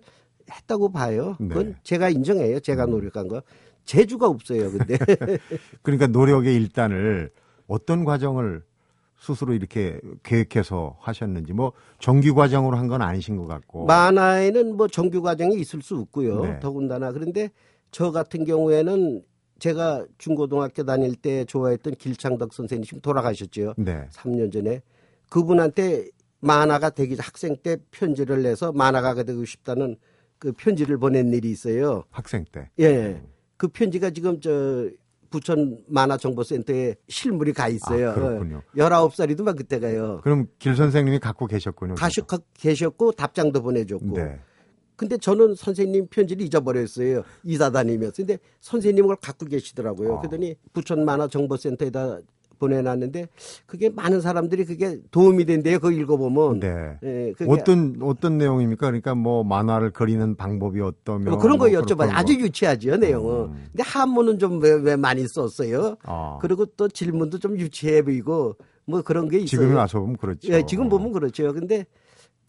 했다고 0.50 0.92
봐요. 0.92 1.36
그건 1.38 1.68
네. 1.70 1.76
제가 1.84 2.10
인정해요. 2.10 2.60
제가 2.60 2.86
노력한 2.86 3.28
거. 3.28 3.42
재주가 3.86 4.28
없어요. 4.28 4.72
근데 4.72 4.98
그러니까 5.82 6.08
노력의 6.08 6.56
일단을 6.56 7.32
어떤 7.68 8.04
과정을 8.06 8.64
스스로 9.20 9.54
이렇게 9.54 10.00
계획해서 10.24 10.98
하셨는지 11.00 11.54
뭐 11.54 11.74
정규 12.00 12.34
과정으로 12.34 12.76
한 12.78 12.88
건 12.88 13.02
아니신 13.02 13.38
것 13.38 13.48
같고 13.48 13.86
만화에는 13.86 14.76
뭐 14.78 14.88
정규 14.88 15.22
과정이 15.22 15.56
있을 15.60 15.82
수 15.82 15.98
없고요. 15.98 16.42
네. 16.42 16.60
더군다나 16.60 17.12
그런데 17.12 17.50
저 17.92 18.12
같은 18.12 18.46
경우에는 18.46 19.22
제가 19.60 20.06
중고등학교 20.18 20.84
다닐 20.84 21.16
때 21.16 21.46
좋아했던 21.46 21.96
길창덕 21.96 22.52
선생님 22.54 22.84
지금 22.84 23.02
돌아가셨죠. 23.02 23.76
네. 23.78 24.08
3년 24.12 24.52
전에 24.52 24.82
그분한테 25.36 26.10
만화가 26.42 26.90
되기 26.92 27.16
전- 27.16 27.24
학생 27.26 27.56
때 27.64 27.78
편지를 27.90 28.44
내서 28.44 28.72
만화가가 28.74 29.24
되고 29.24 29.44
싶다는 29.46 29.96
그 30.38 30.52
편지를 30.52 30.98
보낸 30.98 31.32
일이 31.34 31.50
있어요. 31.50 32.04
학생 32.12 32.46
때. 32.52 32.70
예. 32.80 33.22
그 33.58 33.68
편지가 33.70 34.10
지금 34.10 34.40
저 34.42 34.90
부천 35.30 35.78
만화정보센터에 35.88 36.96
실물이 37.08 37.54
가 37.54 37.70
있어요. 37.70 38.10
아, 38.10 38.14
그렇군요. 38.14 38.62
19살이더만 38.76 39.56
그때가요. 39.56 40.20
그럼 40.24 40.48
길 40.60 40.76
선생님이 40.76 41.20
갖고 41.20 41.48
계셨군요. 41.48 41.96
가시 41.96 42.22
계셨고 42.56 43.14
답장도 43.14 43.62
보내줬고. 43.62 44.18
네. 44.18 44.40
근데 44.98 45.18
저는 45.18 45.56
선생님 45.56 46.08
편지를 46.08 46.46
잊어버렸어요. 46.46 47.24
이사 47.44 47.72
다니면서. 47.72 48.14
근데 48.18 48.38
선생님은 48.60 49.04
그걸 49.08 49.16
갖고 49.22 49.46
계시더라고요. 49.46 50.18
아. 50.18 50.20
그러더니 50.20 50.56
부천 50.74 51.06
만화정보센터에다 51.06 52.20
보내놨는데 52.62 53.28
그게 53.66 53.90
많은 53.90 54.22
사람들이 54.22 54.66
그게 54.66 55.00
도움이 55.10 55.46
된대요. 55.46 55.80
그거 55.80 55.92
읽어보면. 55.92 56.60
네. 56.60 56.98
예, 57.04 57.34
어떤 57.48 57.98
어떤 58.02 58.38
내용입니까? 58.38 58.86
그러니까 58.88 59.16
뭐 59.16 59.44
만화를 59.44 59.92
그리는 59.92 60.36
방법이 60.36 60.80
어떠며 60.80 61.32
뭐 61.32 61.40
그런 61.40 61.58
거 61.58 61.68
뭐 61.68 61.80
여쭤봐요. 61.80 62.10
아주 62.12 62.38
거. 62.38 62.44
유치하죠, 62.44 62.98
내용은. 62.98 63.46
음. 63.52 63.64
근데 63.72 63.84
한문은 63.84 64.40
좀왜 64.40 64.74
왜 64.84 64.96
많이 64.96 65.28
썼어요. 65.28 65.98
아. 66.04 66.38
그리고 66.42 66.66
또 66.78 66.88
질문도 66.88 67.40
좀 67.40 67.58
유치해 67.58 68.02
보이고 68.02 68.56
뭐 68.86 69.02
그런 69.02 69.28
게 69.30 69.38
있어요. 69.38 69.48
지금에 69.48 69.74
와서 69.74 70.00
보면 70.00 70.18
그렇죠. 70.18 70.52
예, 70.54 70.64
지금 70.66 70.90
보면 70.90 71.12
그렇죠. 71.12 71.54
근데 71.54 71.86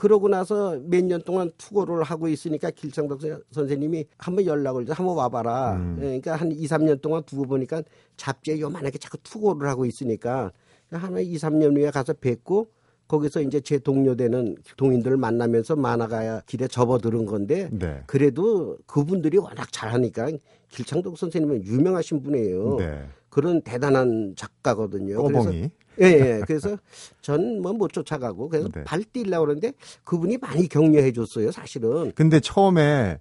그러고 0.02 0.28
나서 0.28 0.80
몇 0.82 1.04
년 1.04 1.22
동안 1.22 1.52
투고를 1.56 2.02
하고 2.02 2.26
있으니까 2.26 2.70
길창덕 2.72 3.20
선- 3.20 3.40
선생님이 3.52 4.04
한번 4.18 4.44
연락을 4.46 4.84
줘. 4.84 4.94
한번 4.94 5.14
와봐라. 5.16 5.76
음. 5.76 5.96
예, 6.00 6.02
그러니까 6.20 6.34
한 6.34 6.50
2, 6.50 6.66
3년 6.66 7.00
동안 7.00 7.22
두고 7.22 7.44
보니까 7.44 7.84
잡지에 8.16 8.58
요만하게 8.58 8.98
자꾸 8.98 9.16
투고를 9.22 9.68
하고 9.68 9.86
있으니까 9.86 10.50
한 10.90 11.16
2, 11.18 11.36
3년 11.36 11.76
후에 11.76 11.92
가서 11.92 12.14
뵙고 12.14 12.66
거기서 13.06 13.42
이제 13.42 13.60
제 13.60 13.78
동료 13.78 14.16
되는 14.16 14.56
동인들을 14.76 15.16
만나면서 15.18 15.76
만화가 15.76 16.42
길에 16.46 16.66
접어들은 16.66 17.24
건데 17.26 17.68
네. 17.70 18.02
그래도 18.08 18.78
그분들이 18.86 19.38
워낙 19.38 19.70
잘하니까 19.70 20.30
길창덕 20.68 21.16
선생님은 21.16 21.64
유명하신 21.64 22.22
분이에요. 22.24 22.76
네. 22.78 23.04
그런 23.28 23.62
대단한 23.62 24.34
작가거든요. 24.36 25.22
그래서 25.22 25.44
꼬봉이. 25.44 25.70
예, 26.00 26.06
예. 26.06 26.40
그래서 26.46 26.76
전 27.20 27.60
뭐 27.60 27.72
못 27.72 27.92
쫓아가고 27.92 28.48
그래서 28.48 28.68
네. 28.68 28.84
발 28.84 29.02
뛰려고 29.04 29.44
그러는데 29.46 29.72
그분이 30.04 30.38
많이 30.38 30.68
격려해 30.68 31.12
줬어요, 31.12 31.50
사실은. 31.50 32.12
근데 32.14 32.40
처음에 32.40 33.18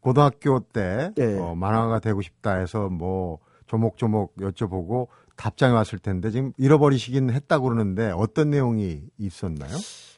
고등학교 0.00 0.60
때 0.60 1.12
네. 1.16 1.38
어, 1.38 1.54
만화가 1.54 2.00
되고 2.00 2.20
싶다 2.22 2.54
해서 2.56 2.88
뭐 2.88 3.38
조목조목 3.66 4.36
여쭤보고 4.36 5.06
답장이 5.36 5.72
왔을 5.74 5.98
텐데 5.98 6.30
지금 6.30 6.52
잃어버리시긴 6.58 7.30
했다고 7.30 7.68
그러는데 7.68 8.10
어떤 8.10 8.50
내용이 8.50 9.00
있었나요? 9.18 9.70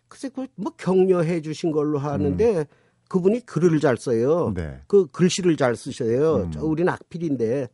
글쎄 0.09 0.29
그뭐 0.31 0.73
격려해 0.77 1.41
주신 1.43 1.71
걸로 1.73 1.99
하는데 1.99 2.65
그분이 3.09 3.47
글을 3.47 3.79
잘 3.81 3.97
써요. 3.97 4.53
네. 4.55 4.81
그 4.87 5.07
글씨를 5.09 5.57
잘 5.57 5.77
쓰셔요. 5.77 6.37
음. 6.47 6.51
저 6.51 6.65
우리는 6.65 6.93
악필인데. 6.93 7.69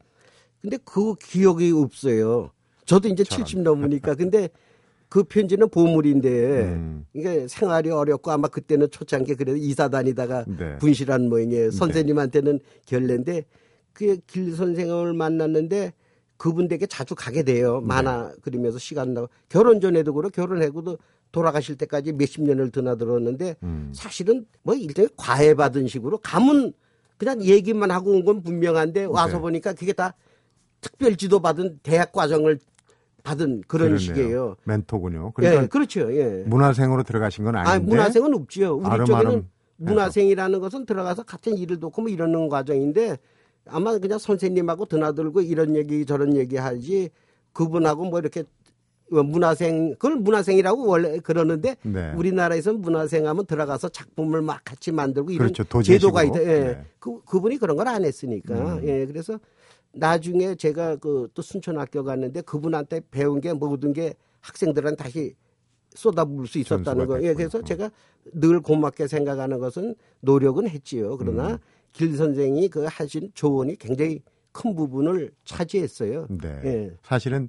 근데 0.60 0.76
그 0.84 1.14
기억이 1.14 1.72
없어요. 1.72 2.50
저도 2.84 3.08
이제 3.08 3.22
잘70 3.22 3.62
넘으니까. 3.62 4.14
근데 4.14 4.48
그 5.08 5.24
편지는 5.24 5.68
보물인데 5.68 6.28
음. 6.62 7.06
이게 7.14 7.46
생활이 7.48 7.90
어렵고 7.90 8.30
아마 8.30 8.48
그때는 8.48 8.90
초창기 8.90 9.34
그래도 9.34 9.56
이사 9.56 9.88
다니다가 9.88 10.44
네. 10.46 10.78
분실한 10.78 11.28
모양이에요. 11.28 11.70
선생님한테는 11.72 12.60
결례인데 12.86 13.44
그길 13.92 14.54
선생을 14.54 15.14
만났는데 15.14 15.92
그분 16.36 16.68
댁에 16.68 16.86
자주 16.86 17.14
가게 17.14 17.42
돼요. 17.42 17.80
만화 17.80 18.32
그리면서 18.42 18.78
시간 18.78 19.12
나고 19.12 19.28
결혼 19.48 19.80
전에도 19.80 20.14
그렇고 20.14 20.30
결혼하고도 20.30 20.96
돌아가실 21.32 21.76
때까지 21.76 22.12
몇십 22.12 22.42
년을 22.42 22.70
드나들었는데 22.70 23.56
음. 23.62 23.92
사실은 23.94 24.46
뭐 24.62 24.74
일종의 24.74 25.10
과외 25.16 25.54
받은 25.54 25.86
식으로 25.88 26.18
가면 26.18 26.72
그냥 27.18 27.42
얘기만 27.42 27.90
하고 27.90 28.12
온 28.12 28.24
건 28.24 28.42
분명한데 28.42 29.04
와서 29.04 29.34
네. 29.36 29.40
보니까 29.40 29.72
그게 29.74 29.92
다 29.92 30.14
특별 30.80 31.16
지도 31.16 31.40
받은 31.40 31.80
대학 31.82 32.12
과정을 32.12 32.58
받은 33.22 33.62
그런 33.66 33.88
그러네요. 33.88 33.98
식이에요. 33.98 34.56
멘토군요. 34.64 35.32
그러니까 35.32 35.62
예, 35.64 35.66
그렇죠. 35.66 36.12
예. 36.16 36.42
문화생으로 36.46 37.02
들어가신 37.02 37.44
건 37.44 37.56
아닌데 37.56 37.70
아, 37.70 37.78
문화생은 37.78 38.34
없지요. 38.34 38.76
우리 38.76 39.04
쪽에는 39.06 39.30
해서. 39.30 39.42
문화생이라는 39.76 40.60
것은 40.60 40.86
들어가서 40.86 41.24
같은 41.24 41.56
일을 41.58 41.80
돕고 41.80 42.02
뭐 42.02 42.10
이러는 42.10 42.48
과정인데 42.48 43.18
아마 43.66 43.96
그냥 43.98 44.18
선생님하고 44.18 44.86
드나들고 44.86 45.42
이런 45.42 45.76
얘기 45.76 46.06
저런 46.06 46.34
얘기 46.34 46.56
하지 46.56 47.10
그분하고 47.52 48.06
뭐 48.06 48.18
이렇게 48.18 48.44
문화생 49.10 49.92
그걸 49.98 50.16
문화생이라고 50.16 50.86
원래 50.86 51.18
그러는데 51.18 51.76
네. 51.82 52.12
우리나라에서는 52.14 52.80
문화생 52.80 53.26
하면 53.26 53.44
들어가서 53.44 53.88
작품을 53.90 54.40
막 54.40 54.60
같이 54.64 54.92
만들고 54.92 55.32
이런 55.32 55.52
그렇죠. 55.52 55.82
제도가 55.82 56.22
있다. 56.24 56.40
예. 56.42 56.46
네. 56.46 56.84
그 56.98 57.20
그분이 57.24 57.58
그런 57.58 57.76
걸 57.76 57.88
안 57.88 58.04
했으니까. 58.04 58.54
음. 58.76 58.80
예. 58.86 59.04
그래서 59.06 59.38
나중에 59.92 60.54
제가 60.54 60.96
그 60.96 61.28
또 61.34 61.42
순천학교 61.42 62.04
갔는데 62.04 62.42
그분한테 62.42 63.00
배운 63.10 63.40
게 63.40 63.52
모든 63.52 63.92
게 63.92 64.14
학생들한테 64.40 65.02
다시 65.02 65.34
쏟아부을 65.94 66.46
수 66.46 66.58
있었다는 66.58 66.84
전수가 66.84 67.06
거. 67.06 67.16
예. 67.22 67.28
됐군요. 67.28 67.36
그래서 67.36 67.62
제가 67.62 67.90
늘 68.32 68.60
고맙게 68.60 69.08
생각하는 69.08 69.58
것은 69.58 69.94
노력은 70.20 70.68
했지요. 70.68 71.16
그러나 71.16 71.52
음. 71.52 71.58
길 71.92 72.16
선생이 72.16 72.68
그 72.68 72.86
하신 72.88 73.30
조언이 73.34 73.76
굉장히 73.76 74.20
큰 74.52 74.74
부분을 74.74 75.32
차지했어요. 75.44 76.26
네. 76.30 76.60
예. 76.64 76.90
사실은 77.02 77.48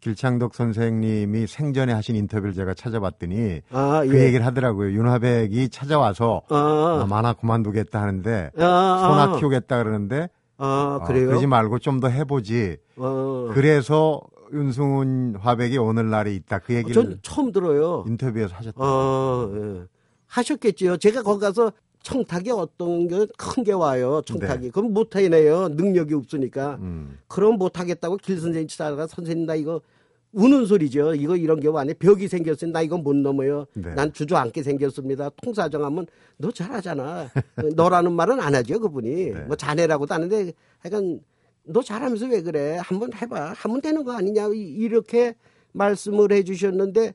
길창덕 0.00 0.54
선생님이 0.54 1.46
생전에 1.48 1.92
하신 1.92 2.14
인터뷰를 2.16 2.54
제가 2.54 2.74
찾아봤더니 2.74 3.62
아, 3.70 4.02
그 4.06 4.16
예. 4.16 4.24
얘기를 4.26 4.44
하더라고요. 4.46 4.92
윤화백이 4.92 5.70
찾아와서 5.70 6.42
아, 6.48 7.00
아, 7.02 7.06
만화 7.08 7.32
그만두겠다 7.32 8.00
하는데 8.00 8.50
아, 8.58 8.62
아, 8.64 9.08
소나 9.08 9.38
키우겠다 9.38 9.82
그러는데 9.82 10.28
아, 10.58 10.98
어, 11.02 11.06
그래요? 11.06 11.26
그러지 11.28 11.46
말고 11.46 11.78
좀 11.80 12.00
더 12.00 12.08
해보지. 12.08 12.76
어. 12.96 13.50
그래서 13.52 14.20
윤승훈 14.52 15.36
화백이 15.40 15.76
오늘날에 15.78 16.34
있다. 16.34 16.60
그 16.60 16.74
얘기를 16.74 16.94
전 16.94 17.18
처음 17.22 17.52
들어요. 17.52 18.04
인터뷰에서 18.06 18.54
하셨다. 18.54 18.76
어, 18.78 19.50
예. 19.54 19.82
하셨겠지요. 20.26 20.96
제가 20.98 21.22
거기 21.22 21.40
가서 21.40 21.72
청탁이 22.02 22.50
어떤 22.52 23.08
게 23.08 23.26
큰 23.38 23.64
게 23.64 23.72
와요. 23.72 24.22
청탁이. 24.24 24.70
그럼 24.70 24.92
못 24.92 25.16
해내요. 25.16 25.68
능력이 25.70 26.14
없으니까. 26.14 26.76
음. 26.80 27.18
그럼 27.26 27.56
못 27.58 27.78
하겠다고 27.80 28.18
길 28.18 28.38
선생님 28.40 28.68
찾아가 28.68 29.06
선생님 29.08 29.46
나 29.46 29.54
이거 29.56 29.80
우는 30.36 30.66
소리죠. 30.66 31.14
이거 31.14 31.34
이런 31.34 31.60
경우 31.60 31.78
안에 31.78 31.94
벽이 31.94 32.28
생겼으니 32.28 32.70
나 32.70 32.82
이건 32.82 33.02
못 33.02 33.16
넘어요. 33.16 33.64
네. 33.72 33.94
난 33.94 34.12
주저앉게 34.12 34.62
생겼습니다. 34.62 35.30
통사정하면 35.42 36.06
너 36.36 36.50
잘하잖아. 36.50 37.30
너라는 37.74 38.12
말은 38.12 38.38
안 38.38 38.54
하죠 38.54 38.78
그분이. 38.78 39.30
네. 39.32 39.40
뭐 39.46 39.56
자네라고도 39.56 40.12
하는데 40.12 40.52
하여간 40.80 41.20
너 41.64 41.82
잘하면서 41.82 42.26
왜 42.28 42.42
그래? 42.42 42.76
한번 42.82 43.14
해봐. 43.14 43.54
하면 43.56 43.80
되는 43.80 44.04
거 44.04 44.12
아니냐 44.12 44.48
이- 44.48 44.58
이렇게 44.76 45.34
말씀을 45.72 46.30
해주셨는데 46.32 47.14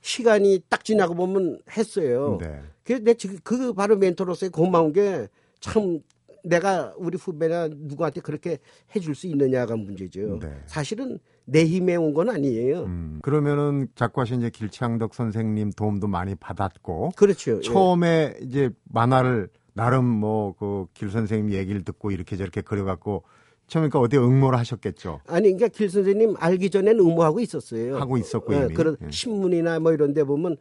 시간이 0.00 0.62
딱 0.68 0.84
지나고 0.84 1.14
보면 1.14 1.58
했어요. 1.76 2.38
네. 2.40 2.60
그래서 2.84 3.02
내 3.02 3.14
지금 3.14 3.38
그 3.42 3.72
바로 3.72 3.96
멘토로서의 3.96 4.50
고마운 4.50 4.92
게 4.92 5.26
참 5.60 6.00
내가 6.44 6.92
우리 6.96 7.16
후배나 7.16 7.68
누구한테 7.68 8.20
그렇게 8.20 8.58
해줄 8.96 9.14
수 9.14 9.28
있느냐가 9.28 9.76
문제죠. 9.76 10.40
네. 10.40 10.48
사실은 10.66 11.20
내 11.44 11.64
힘에 11.64 11.96
온 11.96 12.14
건 12.14 12.28
아니에요. 12.30 12.84
음, 12.84 13.18
그러면은 13.22 13.88
작가신 13.94 14.38
이제 14.40 14.50
길창덕 14.50 15.14
선생님 15.14 15.72
도움도 15.72 16.06
많이 16.08 16.34
받았고 16.34 17.12
그렇죠. 17.16 17.56
예. 17.56 17.60
처음에 17.60 18.34
이제 18.42 18.70
만화를 18.84 19.48
나름 19.74 20.04
뭐 20.04 20.52
그 20.54 20.86
길 20.94 21.10
선생님 21.10 21.52
얘기를 21.52 21.82
듣고 21.84 22.10
이렇게 22.10 22.36
저렇게 22.36 22.60
그려갖고 22.60 23.22
처음에 23.66 23.88
그러니까 23.88 24.00
어디 24.00 24.18
응모를 24.18 24.58
하셨겠죠. 24.58 25.20
아니 25.26 25.44
그러니까 25.52 25.68
길 25.68 25.88
선생님 25.88 26.34
알기 26.38 26.68
전에는 26.70 27.00
의무하고 27.04 27.40
있었어요. 27.40 27.96
하고 27.98 28.16
있었고 28.18 28.54
예, 28.54 28.64
이미. 28.66 28.74
그런 28.74 28.96
예. 29.02 29.10
신문이나 29.10 29.80
뭐 29.80 29.92
이런 29.92 30.12
데 30.12 30.24
보면 30.24 30.56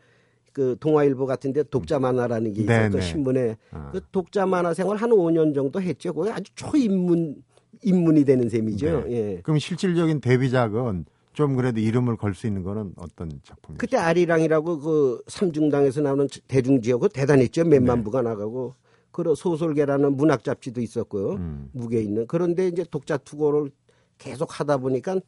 그 0.54 0.76
동아일보 0.80 1.26
같은데 1.26 1.64
독자 1.64 2.00
만화라는 2.00 2.54
게 2.54 2.66
네, 2.66 2.74
있어요. 2.76 2.90
그 2.92 2.96
네. 2.98 3.02
신문에 3.02 3.58
아. 3.72 3.90
그 3.92 4.02
독자 4.12 4.46
만화 4.46 4.74
생활 4.74 4.98
한 4.98 5.10
5년 5.12 5.54
정도 5.54 5.82
했죠. 5.82 6.14
거기 6.14 6.30
아주 6.30 6.52
초인문 6.56 7.36
입문이 7.84 8.26
되는 8.26 8.50
셈이죠. 8.50 9.04
네. 9.08 9.12
예. 9.12 9.42
그럼 9.42 9.60
실질적인 9.60 10.22
데뷔작은 10.22 11.06
좀 11.34 11.56
그래도 11.56 11.80
이름을 11.80 12.18
걸 12.18 12.34
수 12.34 12.46
있는 12.48 12.64
거는 12.64 12.94
어떤 12.98 13.30
작품이죠? 13.44 13.78
그때 13.80 13.98
아리랑이라고 13.98 14.80
그 14.80 15.22
삼중당에서 15.28 16.02
나오는 16.02 16.28
대중지역 16.48 17.02
그 17.02 17.10
대단했죠. 17.10 17.64
몇만 17.66 18.00
네. 18.00 18.04
부가 18.04 18.22
나가고 18.22 18.76
그런 19.12 19.36
소설계라는 19.36 20.16
문학 20.16 20.44
잡지도 20.44 20.82
있었고요. 20.82 21.34
음. 21.34 21.70
무게 21.74 22.02
있는 22.02 22.28
그런데 22.28 22.68
이제 22.68 22.86
독자 22.90 23.18
투고를 23.18 23.72
계속 24.18 24.60
하다 24.60 24.78
보니까 24.78 25.20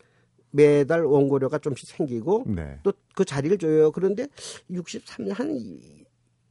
매달 0.51 1.03
원고료가 1.03 1.57
좀씩 1.57 1.89
생기고 1.89 2.43
네. 2.47 2.77
또그 2.83 3.25
자리를 3.25 3.57
줘요. 3.57 3.91
그런데 3.91 4.27
63년 4.69 5.33
한 5.33 5.59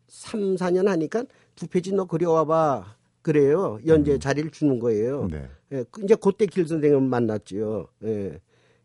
3, 0.08 0.56
4년 0.56 0.86
하니까 0.86 1.24
두 1.54 1.66
페이지 1.68 1.92
너 1.92 2.04
그려와봐. 2.04 2.96
그래요. 3.22 3.78
연재 3.86 4.18
자리를 4.18 4.50
주는 4.50 4.78
거예요. 4.80 5.22
음. 5.22 5.28
네. 5.28 5.48
예, 5.72 5.84
그 5.90 6.02
이제 6.02 6.14
그때 6.14 6.46
길 6.46 6.66
선생님을 6.66 7.08
만났지요. 7.08 7.86
예. 8.04 8.40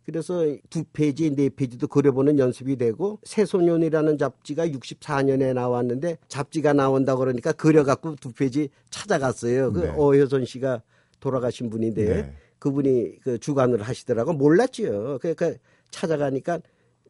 그래서 0.06 0.46
두 0.70 0.86
페이지, 0.94 1.30
네 1.36 1.50
페이지도 1.50 1.88
그려보는 1.88 2.40
연습이 2.40 2.78
되고 2.78 3.20
새소년이라는 3.24 4.18
잡지가 4.18 4.68
64년에 4.68 5.54
나왔는데 5.54 6.18
잡지가 6.30 6.72
나온다 6.72 7.18
그러니까 7.18 7.52
그려갖고 7.52 8.16
두 8.16 8.32
페이지 8.32 8.70
찾아갔어요. 8.90 9.74
그 9.74 9.80
네. 9.80 9.90
어효선 9.98 10.46
씨가 10.46 10.82
돌아가신 11.20 11.70
분인데 11.70 12.06
네. 12.06 12.34
그분이 12.58 13.20
그 13.20 13.38
주관을 13.38 13.82
하시더라고 13.82 14.32
몰랐지요. 14.32 15.18
그러니까 15.20 15.54
찾아가니까 15.92 16.62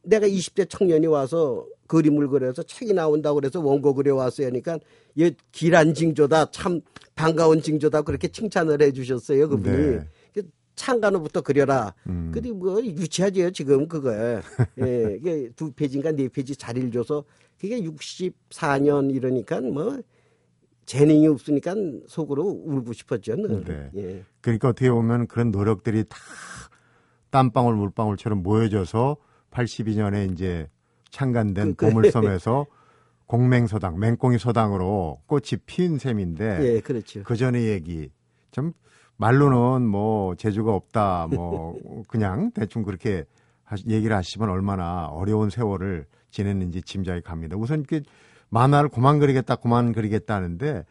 내가 0.08 0.28
20대 0.28 0.70
청년이 0.70 1.08
와서 1.08 1.66
그림을 1.88 2.28
그려서 2.30 2.64
책이 2.64 2.94
나온다고 2.94 3.36
그래서 3.36 3.60
원고 3.60 3.94
그려왔어요. 3.94 4.48
하니까 4.48 4.80
얘 5.20 5.32
길한 5.52 5.94
징조다. 5.94 6.52
참 6.52 6.82
반가운 7.16 7.62
징조다. 7.62 8.04
그렇게 8.04 8.28
칭찬을 8.28 8.82
해 8.82 8.92
주셨어요. 8.92 9.50
그분이. 9.50 9.76
네. 9.76 10.08
그 10.34 10.44
창간호부터 10.76 11.42
그려라. 11.42 11.94
음. 12.08 12.32
근데 12.34 12.52
뭐 12.52 12.82
유치하지요. 12.82 13.52
지금 13.52 13.88
그거에. 13.88 14.42
예, 14.82 15.18
이게 15.18 15.50
두 15.56 15.72
페이지인가 15.72 16.12
네 16.12 16.30
페이지 16.30 16.56
자리를 16.56 16.92
줘서 16.92 17.24
그게 17.60 17.82
64년 17.82 19.14
이러니까 19.14 19.62
뭐 19.62 20.00
재능이 20.86 21.28
없으니까 21.28 21.76
속으로 22.08 22.44
울고 22.44 22.94
싶었죠. 22.94 23.36
늘. 23.36 23.64
네. 23.66 23.90
예. 23.96 24.24
그러니까 24.40 24.70
어떻게 24.70 24.90
보면 24.90 25.28
그런 25.28 25.52
노력들이 25.52 26.06
다 26.08 26.18
땀방울 27.30 27.76
물방울처럼 27.76 28.42
모여져서 28.42 29.18
82년에 29.52 30.32
이제 30.32 30.70
창간된 31.10 31.76
그- 31.76 31.76
그- 31.76 31.86
보물섬에서 31.88 32.66
공맹서당, 33.28 34.00
맹꽁이 34.00 34.38
서당으로 34.40 35.20
꽃이 35.26 35.60
피운 35.66 35.98
셈인데 35.98 36.60
예, 36.76 36.80
그렇죠. 36.80 37.24
그 37.24 37.36
전의 37.36 37.68
얘기 37.68 38.10
좀 38.52 38.72
말로는 39.18 39.86
뭐 39.86 40.36
재주가 40.36 40.74
없다 40.74 41.28
뭐 41.32 41.76
그냥 42.08 42.52
대충 42.52 42.84
그렇게 42.84 43.26
하- 43.64 43.76
얘기를 43.88 44.16
하시면 44.16 44.50
얼마나 44.50 45.08
어려운 45.08 45.50
세월을 45.50 46.06
지냈는지 46.32 46.82
짐작이 46.82 47.22
갑니다. 47.22 47.58
우선 47.58 47.84
그 47.84 48.02
만화를 48.50 48.90
그만 48.90 49.20
그리겠다 49.20 49.58
그만 49.58 49.92
그리겠다 49.92 50.36
하는데 50.36 50.86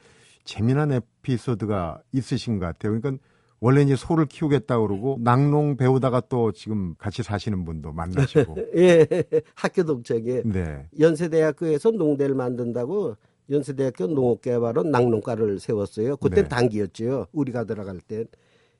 재미난 0.45 0.93
에피소드가 0.93 2.01
있으신 2.13 2.59
것 2.59 2.67
같아요. 2.67 3.01
그러니까 3.01 3.23
원래 3.61 3.83
이제 3.83 3.97
소를 3.97 4.27
키우겠다 4.27 4.79
그러고 4.81 5.19
낙농 5.21 5.77
배우다가 5.77 6.21
또 6.29 6.53
지금 6.53 6.95
같이 6.99 7.23
사시는 7.23 7.65
분도 7.65 7.93
만나시고 7.93 8.57
예, 8.77 9.07
학교 9.55 9.83
동창에 9.85 10.43
네. 10.45 10.87
연세대학교에서 10.99 11.91
농대를 11.93 12.35
만든다고 12.35 13.17
연세대학교 13.51 14.09
농업개발원 14.09 14.91
낙농과를 14.91 15.59
세웠어요. 15.61 16.17
그때 16.19 16.43
네. 16.43 16.49
단기였죠. 16.49 17.27
우리가 17.33 17.65
들어갈 17.65 18.01
땐. 18.01 18.27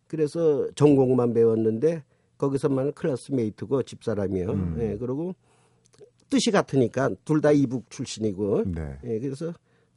그래서 0.09 0.69
전공만 0.75 1.33
배웠는데 1.33 2.03
거기서만 2.37 2.93
클래스메이트고 2.93 3.83
집사람이요. 3.85 4.51
음. 4.51 4.77
예, 4.81 4.97
그리고 4.99 5.35
뜻이 6.29 6.51
같으니까 6.51 7.11
둘 7.25 7.41
다 7.41 7.53
이북 7.53 7.89
출신이고. 7.91 8.65
네. 8.73 8.99
예, 9.05 9.19
그래서 9.21 9.53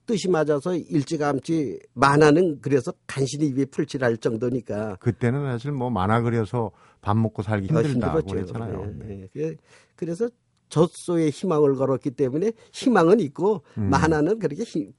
뜻이 0.09 0.27
맞아서 0.27 0.73
일찌감치 0.75 1.79
만화는 1.93 2.61
그래서 2.61 2.91
간신히 3.05 3.45
입에 3.47 3.65
풀칠할 3.65 4.17
정도니까 4.17 4.95
그때는 4.99 5.43
사실 5.45 5.71
뭐 5.71 5.91
만화 5.91 6.21
그려서 6.21 6.71
밥 6.99 7.15
먹고 7.15 7.43
살기 7.43 7.67
더 7.67 7.83
힘들다고. 7.83 8.23
그랬잖아요. 8.27 8.93
네. 8.97 9.27
예, 9.37 9.41
예. 9.41 9.55
그래서 9.95 10.27
젖소에 10.69 11.29
희망을 11.29 11.75
걸었기 11.75 12.11
때문에 12.11 12.53
희망은 12.73 13.19
있고 13.19 13.61
음. 13.77 13.89
만화는 13.91 14.39
그렇게 14.39 14.63
힘- 14.63 14.93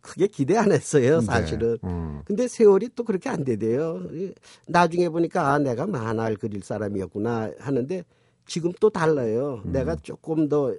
크게 0.00 0.28
기대 0.28 0.56
안 0.56 0.70
했어요, 0.70 1.18
네. 1.18 1.26
사실은. 1.26 1.78
음. 1.82 2.20
근데 2.24 2.46
세월이 2.46 2.90
또 2.94 3.02
그렇게 3.02 3.28
안 3.30 3.42
되대요. 3.42 4.02
이- 4.12 4.32
나중에 4.68 5.08
보니까 5.08 5.52
아, 5.52 5.58
내가 5.58 5.86
만화를 5.86 6.36
그릴 6.36 6.62
사람이었구나 6.62 7.50
하는데 7.58 8.04
지금 8.46 8.70
또 8.80 8.88
달라요. 8.90 9.62
음. 9.64 9.72
내가 9.72 9.96
조금 9.96 10.48
더 10.48 10.72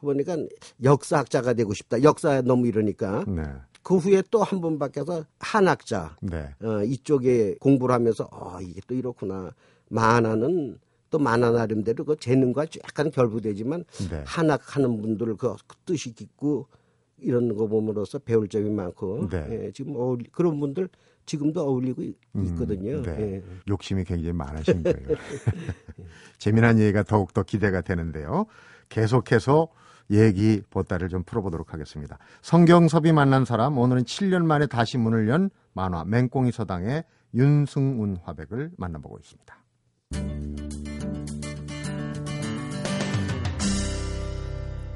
보니까 0.00 0.36
역사학자가 0.82 1.52
되고 1.54 1.72
싶다. 1.74 2.02
역사 2.02 2.40
너무 2.42 2.66
이러니까 2.68 3.24
네. 3.26 3.42
그 3.82 3.96
후에 3.96 4.22
또 4.30 4.42
한 4.42 4.60
번 4.60 4.78
바뀌어서 4.78 5.24
한학자 5.38 6.16
네. 6.20 6.48
어, 6.62 6.82
이쪽에 6.84 7.56
공부를 7.60 7.94
하면서 7.94 8.28
어, 8.30 8.58
이게 8.60 8.80
또 8.86 8.94
이렇구나. 8.94 9.52
만화는 9.90 10.78
또 11.10 11.18
만화 11.18 11.50
나름대로 11.50 12.04
그 12.04 12.16
재능과 12.16 12.66
약간 12.84 13.10
결부되지만 13.10 13.84
네. 14.10 14.22
한학하는 14.26 15.00
분들 15.00 15.36
그 15.36 15.54
뜻이 15.86 16.12
깊고 16.12 16.66
이런 17.16 17.54
거 17.56 17.66
보므로써 17.66 18.18
배울 18.18 18.46
점이 18.48 18.68
많고 18.70 19.28
네. 19.30 19.46
예, 19.66 19.72
지금 19.72 19.96
어울리, 19.96 20.24
그런 20.30 20.60
분들 20.60 20.88
지금도 21.24 21.62
어울리고 21.62 22.02
있- 22.02 22.16
음, 22.36 22.44
있거든요. 22.46 23.00
네. 23.02 23.16
예. 23.36 23.42
욕심이 23.68 24.04
굉장히 24.04 24.32
많으신 24.34 24.82
거예요. 24.82 24.98
재미난 26.38 26.78
얘기가 26.78 27.02
더욱더 27.04 27.42
기대가 27.42 27.80
되는데요. 27.80 28.46
계속해서 28.88 29.68
얘기 30.10 30.62
보따리를 30.70 31.08
좀 31.08 31.22
풀어보도록 31.22 31.72
하겠습니다. 31.72 32.18
성경섭이 32.42 33.12
만난 33.12 33.44
사람, 33.44 33.78
오늘은 33.78 34.04
7년 34.04 34.44
만에 34.44 34.66
다시 34.66 34.98
문을 34.98 35.28
연 35.28 35.50
만화 35.74 36.04
맹꽁이 36.04 36.52
서당의 36.52 37.04
윤승운 37.34 38.18
화백을 38.22 38.70
만나보고 38.76 39.18
있습니다. 39.18 39.58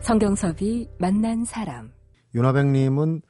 성경섭이 0.01 0.89
만난 0.99 1.45
사람. 1.45 1.93
윤화백님은 2.35 3.23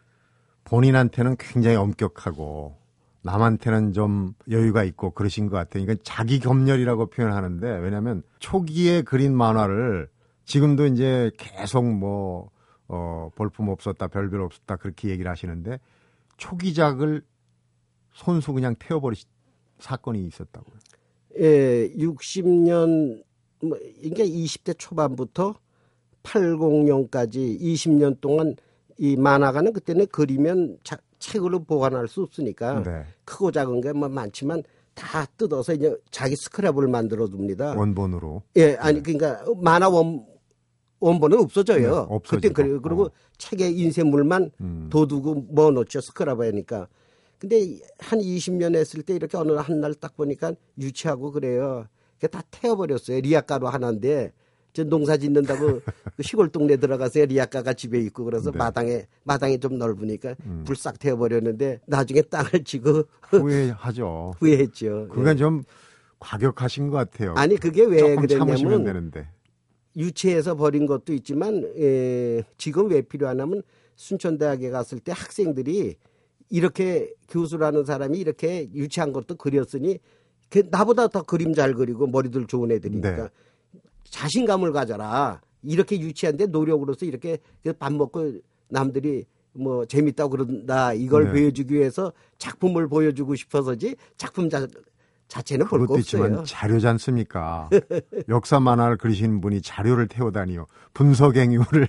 본인한테는 0.65 1.37
굉장히 1.39 1.77
엄격하고 1.77 2.79
남한테는 3.23 3.93
좀 3.93 4.35
여유가 4.51 4.83
있고 4.85 5.11
그러신 5.11 5.49
것 5.49 5.57
같아요. 5.57 5.85
그러니까 5.85 6.03
자기 6.05 6.41
검열이라고 6.41 7.07
표현하는데 7.07 7.79
왜냐하면 7.79 8.23
초기에 8.39 9.03
그린 9.03 9.37
만화를 9.37 10.09
지금도 10.45 10.87
이제 10.87 11.31
계속 11.37 11.85
뭐 11.85 12.51
어, 12.89 13.31
볼품 13.35 13.69
없었다, 13.69 14.09
별별 14.09 14.41
없었다 14.43 14.77
그렇게 14.77 15.09
얘기를 15.09 15.31
하시는데 15.31 15.79
초기작을 16.37 17.23
손수 18.13 18.53
그냥 18.53 18.75
태워버리신 18.79 19.29
사건이 19.79 20.25
있었다고요. 20.27 20.75
예, 21.39 21.89
60년 21.97 23.23
뭐 23.63 23.79
그러니까 24.01 24.25
20대 24.25 24.75
초반부터 24.79 25.55
80년까지 26.23 27.61
20년 27.61 28.21
동안 28.21 28.55
이 28.99 29.17
만화가는 29.17 29.73
그때는 29.73 30.07
그리면 30.13 30.79
자- 30.85 30.99
책으로 31.19 31.61
보관할 31.65 32.09
수 32.09 32.23
없으니까 32.23 32.83
네. 32.83 33.05
크고 33.25 33.51
작은 33.53 33.81
게 33.81 33.93
뭐 33.93 34.09
많지만 34.09 34.63
다 34.95 35.25
뜯어서 35.39 35.73
이제 35.73 35.97
자기 36.11 36.35
스크랩을 36.35 36.91
만들어 36.91 37.27
둡니다. 37.27 37.75
원본으로. 37.75 38.43
예, 38.57 38.75
아니 38.77 39.03
그러니까 39.03 39.43
만화 39.63 39.89
원 39.89 40.27
원본은 41.03 41.39
없어져요. 41.41 42.07
네. 42.11 42.19
그때 42.29 42.49
그래요. 42.51 42.81
그리고 42.81 43.05
어. 43.07 43.11
책에 43.37 43.69
인쇄물만 43.71 44.53
음. 44.61 44.87
도두고 44.91 45.47
뭐 45.51 45.71
넣죠 45.73 46.01
스크라바니까. 46.01 46.87
근데 47.39 47.81
한 47.99 48.21
20년 48.21 48.77
했을 48.77 49.03
때 49.03 49.15
이렇게 49.15 49.37
어느 49.37 49.51
한 49.53 49.81
날 49.81 49.95
딱 49.95 50.17
보니까 50.17 50.53
유치하고 50.79 51.33
그래요. 51.33 51.87
그게 52.15 52.29
다 52.29 52.41
태워버렸어요. 52.53 53.21
리아가루 53.21 53.67
하나인데 53.67 54.33
저 54.73 54.85
농사 54.85 55.17
짓는다고 55.17 55.81
그 56.17 56.23
시골 56.23 56.49
동네 56.51 56.77
들어가서 56.77 57.25
리아가가 57.25 57.73
집에 57.75 57.99
있고 58.03 58.25
그래서 58.25 58.53
네. 58.53 58.59
마당에 58.59 59.07
마당이 59.25 59.59
좀 59.59 59.77
넓으니까 59.77 60.37
음. 60.47 60.63
불싹 60.65 61.01
태워버렸는데 61.01 61.81
나중에 61.87 62.23
땅을 62.23 62.63
치고 62.65 63.03
후회하죠. 63.31 64.35
후회했죠. 64.39 65.09
그건 65.11 65.37
좀 65.37 65.63
과격하신 66.21 66.91
것 66.91 66.97
같아요. 66.99 67.35
아니 67.37 67.57
그게 67.57 67.85
왜 67.85 68.15
그랬냐면. 68.15 69.03
유치해서 69.97 70.57
버린 70.57 70.87
것도 70.87 71.13
있지만 71.15 71.65
에, 71.77 72.43
지금 72.57 72.91
왜 72.91 73.03
필요하냐면 73.03 73.63
순천대학에 73.97 74.71
갔을 74.71 74.99
때 74.99 75.13
학생들이 75.15 75.97
이렇게 76.51 77.13
교수라는 77.29 77.85
사람이 77.85 78.19
이렇게 78.19 78.69
유치한 78.75 79.13
것도 79.13 79.37
그렸으니 79.37 79.99
그 80.51 80.63
나보다 80.71 81.09
더 81.09 81.23
그림 81.23 81.55
잘 81.55 81.73
그리고 81.75 82.07
머리들 82.07 82.47
좋은 82.47 82.71
애들이니까 82.71 83.17
네. 83.17 83.29
자신감을 84.05 84.73
가져라. 84.73 85.41
이렇게 85.63 85.99
유치한데 85.99 86.47
노력으로서 86.47 87.07
이렇게 87.07 87.39
그밥 87.63 87.93
먹고 87.95 88.35
남들이 88.69 89.25
뭐 89.53 89.87
재밌다고 89.87 90.31
그런다. 90.31 90.93
이걸 90.93 91.25
네. 91.27 91.33
보여주기 91.33 91.75
위해서 91.75 92.13
작품을 92.39 92.89
보여주고 92.89 93.35
싶어서지 93.35 93.97
작품 94.17 94.51
자, 94.51 94.67
자체는 95.33 95.67
볼 95.67 95.87
거. 95.87 95.99
있지만 95.99 96.45
자료지 96.45 96.87
않습니까? 96.89 97.71
역사 98.29 98.61
만화를 98.61 98.99
그리시는 98.99 99.41
분이 99.41 99.63
자료를 99.63 100.07
태우다니요. 100.07 100.67
분석 100.93 101.37
행위를. 101.37 101.89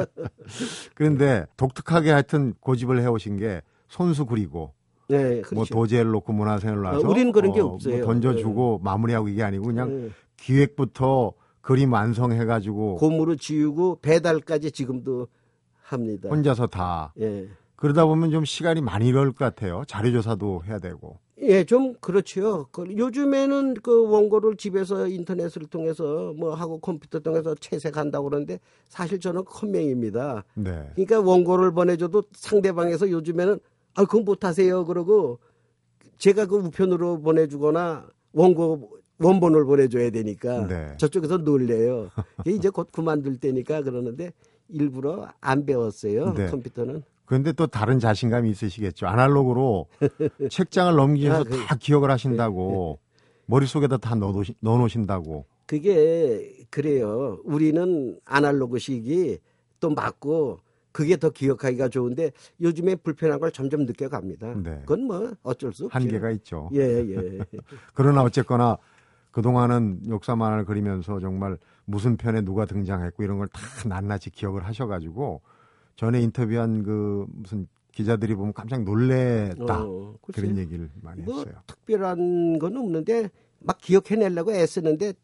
그런데 0.94 1.44
독특하게 1.58 2.10
하여튼 2.10 2.54
고집을 2.60 3.02
해오신 3.02 3.36
게 3.36 3.60
손수 3.88 4.24
그리고 4.24 4.72
네, 5.08 5.42
뭐 5.52 5.64
그렇죠. 5.64 5.74
도제를 5.74 6.10
놓고 6.10 6.32
문화생을 6.32 6.80
놔서 6.80 7.06
어, 7.06 7.10
우리는 7.10 7.32
그런 7.32 7.52
게뭐 7.52 7.74
없어요. 7.74 8.02
던져주고 8.02 8.80
마무리하고 8.82 9.28
이게 9.28 9.42
아니고 9.42 9.66
그냥 9.66 10.04
네. 10.04 10.10
기획부터 10.38 11.34
그림 11.60 11.92
완성해가지고 11.92 12.96
고무로 12.96 13.36
지우고 13.36 13.98
배달까지 14.00 14.72
지금도 14.72 15.28
합니다. 15.82 16.30
혼자서 16.30 16.68
다 16.68 17.12
예. 17.20 17.46
그러다 17.76 18.06
보면 18.06 18.30
좀 18.30 18.46
시간이 18.46 18.80
많이 18.80 19.12
걸릴 19.12 19.32
것 19.32 19.44
같아요. 19.44 19.82
자료 19.86 20.12
조사도 20.12 20.62
해야 20.66 20.78
되고. 20.78 21.18
예, 21.46 21.64
좀 21.64 21.94
그렇죠. 22.00 22.66
그 22.70 22.84
요즘에는 22.96 23.74
그 23.74 24.08
원고를 24.08 24.56
집에서 24.56 25.06
인터넷을 25.06 25.66
통해서 25.66 26.32
뭐 26.36 26.54
하고 26.54 26.78
컴퓨터 26.78 27.18
통해서 27.20 27.54
채색한다고 27.54 28.30
그러는데 28.30 28.58
사실 28.88 29.20
저는 29.20 29.44
컴맹입니다. 29.44 30.44
네. 30.54 30.90
그러니까 30.94 31.20
원고를 31.20 31.72
보내줘도 31.72 32.22
상대방에서 32.32 33.10
요즘에는 33.10 33.58
아, 33.94 34.04
그건 34.04 34.24
못하세요. 34.24 34.84
그러고 34.86 35.38
제가 36.18 36.46
그 36.46 36.56
우편으로 36.56 37.20
보내주거나 37.20 38.06
원고 38.32 38.90
원본을 39.18 39.64
보내줘야 39.64 40.10
되니까 40.10 40.66
네. 40.66 40.96
저쪽에서 40.96 41.38
놀래요. 41.38 42.10
이제 42.46 42.70
곧 42.70 42.90
그만둘 42.90 43.38
때니까 43.38 43.82
그러는데 43.82 44.32
일부러 44.68 45.28
안 45.40 45.66
배웠어요. 45.66 46.32
네. 46.34 46.46
컴퓨터는. 46.46 47.02
그런데 47.26 47.52
또 47.52 47.66
다른 47.66 47.98
자신감이 47.98 48.50
있으시겠죠. 48.50 49.06
아날로그로 49.06 49.86
책장을 50.50 50.94
넘기면서 50.94 51.40
아, 51.40 51.44
그- 51.44 51.64
다 51.66 51.76
기억을 51.80 52.10
하신다고 52.10 52.98
머릿속에다 53.46 53.96
다 53.98 54.14
넣어놓으시, 54.14 54.54
넣어놓으신다고. 54.60 55.46
그게 55.66 56.66
그래요. 56.70 57.38
우리는 57.44 58.18
아날로그식이 58.26 59.38
또 59.80 59.90
맞고 59.90 60.60
그게 60.92 61.16
더 61.16 61.30
기억하기가 61.30 61.88
좋은데 61.88 62.30
요즘에 62.60 62.96
불편한 62.96 63.40
걸 63.40 63.50
점점 63.50 63.84
느껴갑니다. 63.84 64.54
네. 64.62 64.78
그건 64.80 65.04
뭐 65.06 65.32
어쩔 65.42 65.72
수 65.72 65.86
없죠. 65.86 65.94
한계가 65.98 66.30
있죠. 66.32 66.70
예, 66.74 66.80
예. 66.80 67.38
그러나 67.94 68.22
어쨌거나 68.22 68.76
그동안은 69.30 70.02
역사만을 70.08 70.64
그리면서 70.64 71.18
정말 71.18 71.58
무슨 71.86 72.16
편에 72.16 72.42
누가 72.42 72.66
등장했고 72.66 73.24
이런 73.24 73.38
걸 73.38 73.48
다 73.48 73.60
낱낱이 73.88 74.30
기억을 74.30 74.64
하셔가지고 74.64 75.40
전에 75.96 76.20
인터뷰한 76.20 76.82
그 76.82 77.26
무슨 77.28 77.66
기자들이 77.92 78.34
보면 78.34 78.52
깜짝 78.52 78.82
놀랬다. 78.82 79.84
어, 79.84 80.14
그런. 80.20 80.58
얘기를 80.58 80.90
많이 81.00 81.22
뭐 81.22 81.38
했어요. 81.38 81.54
특별한 81.66 82.58
건 82.58 82.76
없는데 82.76 83.30
막 83.60 83.78
기억해내려고 83.78 84.52
애쓰는데 84.52 85.14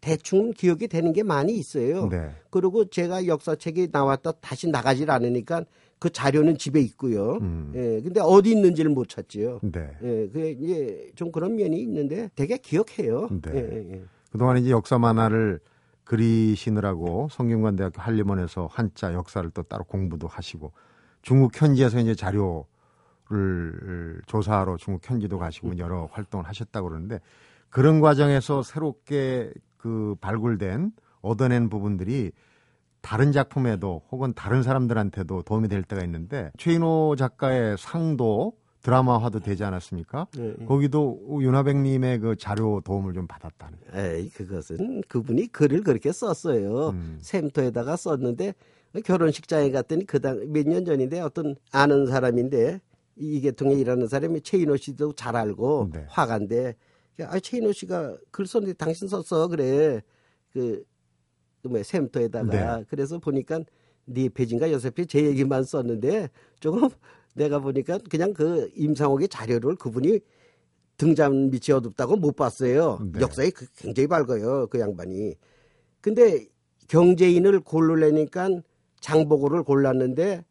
대충 0.00 0.52
기억이 0.52 0.88
되는 0.88 1.12
게 1.12 1.22
많이 1.22 1.54
있어요. 1.54 2.08
네. 2.08 2.30
그리고 2.50 2.84
제가 2.84 3.26
역사책이 3.26 3.88
나왔다 3.92 4.32
다시 4.40 4.68
나가질 4.68 5.10
않으니까 5.10 5.64
그 5.98 6.10
자료는 6.10 6.58
집에 6.58 6.80
있고요. 6.80 7.38
음. 7.40 7.72
예, 7.74 8.00
근데 8.02 8.20
어디 8.20 8.50
있는지를 8.50 8.90
못 8.90 9.08
찾지요. 9.08 9.60
네. 9.62 9.90
예, 10.02 10.28
그게 10.28 10.50
이제 10.50 11.10
좀 11.14 11.32
그런 11.32 11.56
면이 11.56 11.80
있는데 11.80 12.28
되게 12.34 12.58
기억해요. 12.58 13.28
네. 13.42 13.52
예, 13.54 13.58
예, 13.58 13.94
예. 13.94 14.02
그동안 14.30 14.58
이제 14.58 14.70
역사 14.70 14.98
만화를 14.98 15.60
그리시느라고 16.06 17.28
성균관대학교 17.30 18.00
한림원에서 18.00 18.68
한자 18.70 19.12
역사를 19.12 19.48
또 19.50 19.62
따로 19.64 19.84
공부도 19.84 20.28
하시고 20.28 20.72
중국 21.20 21.60
현지에서 21.60 21.98
이제 21.98 22.14
자료를 22.14 22.64
조사하러 24.26 24.76
중국 24.78 25.08
현지도 25.08 25.38
가시고 25.38 25.76
여러 25.78 26.08
활동을 26.12 26.46
하셨다고 26.46 26.88
그러는데 26.88 27.20
그런 27.68 28.00
과정에서 28.00 28.62
새롭게 28.62 29.52
그 29.76 30.14
발굴된 30.20 30.92
얻어낸 31.20 31.68
부분들이 31.68 32.30
다른 33.02 33.32
작품에도 33.32 34.02
혹은 34.10 34.32
다른 34.34 34.62
사람들한테도 34.62 35.42
도움이 35.42 35.68
될 35.68 35.82
때가 35.82 36.02
있는데 36.04 36.50
최인호 36.56 37.16
작가의 37.18 37.76
상도 37.78 38.56
드라마화도 38.86 39.40
되지 39.40 39.64
않았습니까? 39.64 40.28
예, 40.38 40.54
예. 40.60 40.64
거기도 40.64 41.20
윤하백님의 41.40 42.20
그 42.20 42.36
자료 42.36 42.80
도움을 42.82 43.14
좀 43.14 43.26
받았다는. 43.26 43.78
에이, 43.94 44.28
그것은 44.30 45.02
그분이 45.08 45.48
글을 45.48 45.82
그렇게 45.82 46.12
썼어요. 46.12 46.90
음. 46.90 47.18
샘터에다가 47.20 47.96
썼는데 47.96 48.54
결혼식장에 49.04 49.72
갔더니 49.72 50.06
그당 50.06 50.52
몇 50.52 50.66
년 50.66 50.84
전인데 50.84 51.20
어떤 51.20 51.56
아는 51.72 52.06
사람인데 52.06 52.80
이 53.16 53.40
계통에 53.40 53.74
일하는 53.74 54.06
사람이 54.06 54.42
최인호 54.42 54.76
씨도 54.76 55.14
잘 55.14 55.34
알고 55.36 55.90
네. 55.92 56.04
화가인데 56.08 56.76
아 57.22 57.40
최인호 57.40 57.72
씨가 57.72 58.16
글 58.30 58.46
썼는데 58.46 58.74
당신 58.74 59.08
썼어 59.08 59.48
그래 59.48 60.00
그, 60.52 60.84
그 61.62 61.68
뭐야 61.68 61.82
샘터에다가 61.82 62.76
네. 62.78 62.84
그래서 62.88 63.18
보니까 63.18 63.60
네 64.04 64.28
페이지인가 64.28 64.70
여섯 64.70 64.94
페이지 64.94 65.18
제 65.18 65.26
얘기만 65.26 65.64
썼는데 65.64 66.30
조금 66.60 66.88
내가 67.36 67.58
보니까 67.60 67.98
그냥 68.10 68.32
그 68.32 68.70
임상옥의 68.74 69.28
자료를 69.28 69.76
그분이 69.76 70.20
등잔 70.96 71.50
밑이 71.50 71.72
어둡다고 71.74 72.16
못 72.16 72.34
봤어요. 72.34 72.98
네. 73.12 73.20
역사에 73.20 73.50
그- 73.50 73.66
굉장히 73.76 74.06
밝아요. 74.06 74.66
그 74.68 74.80
양반이. 74.80 75.34
근데 76.00 76.46
경제인을 76.88 77.60
고르려니까 77.60 78.48
장보고를 79.00 79.62
골랐는데 79.64 80.44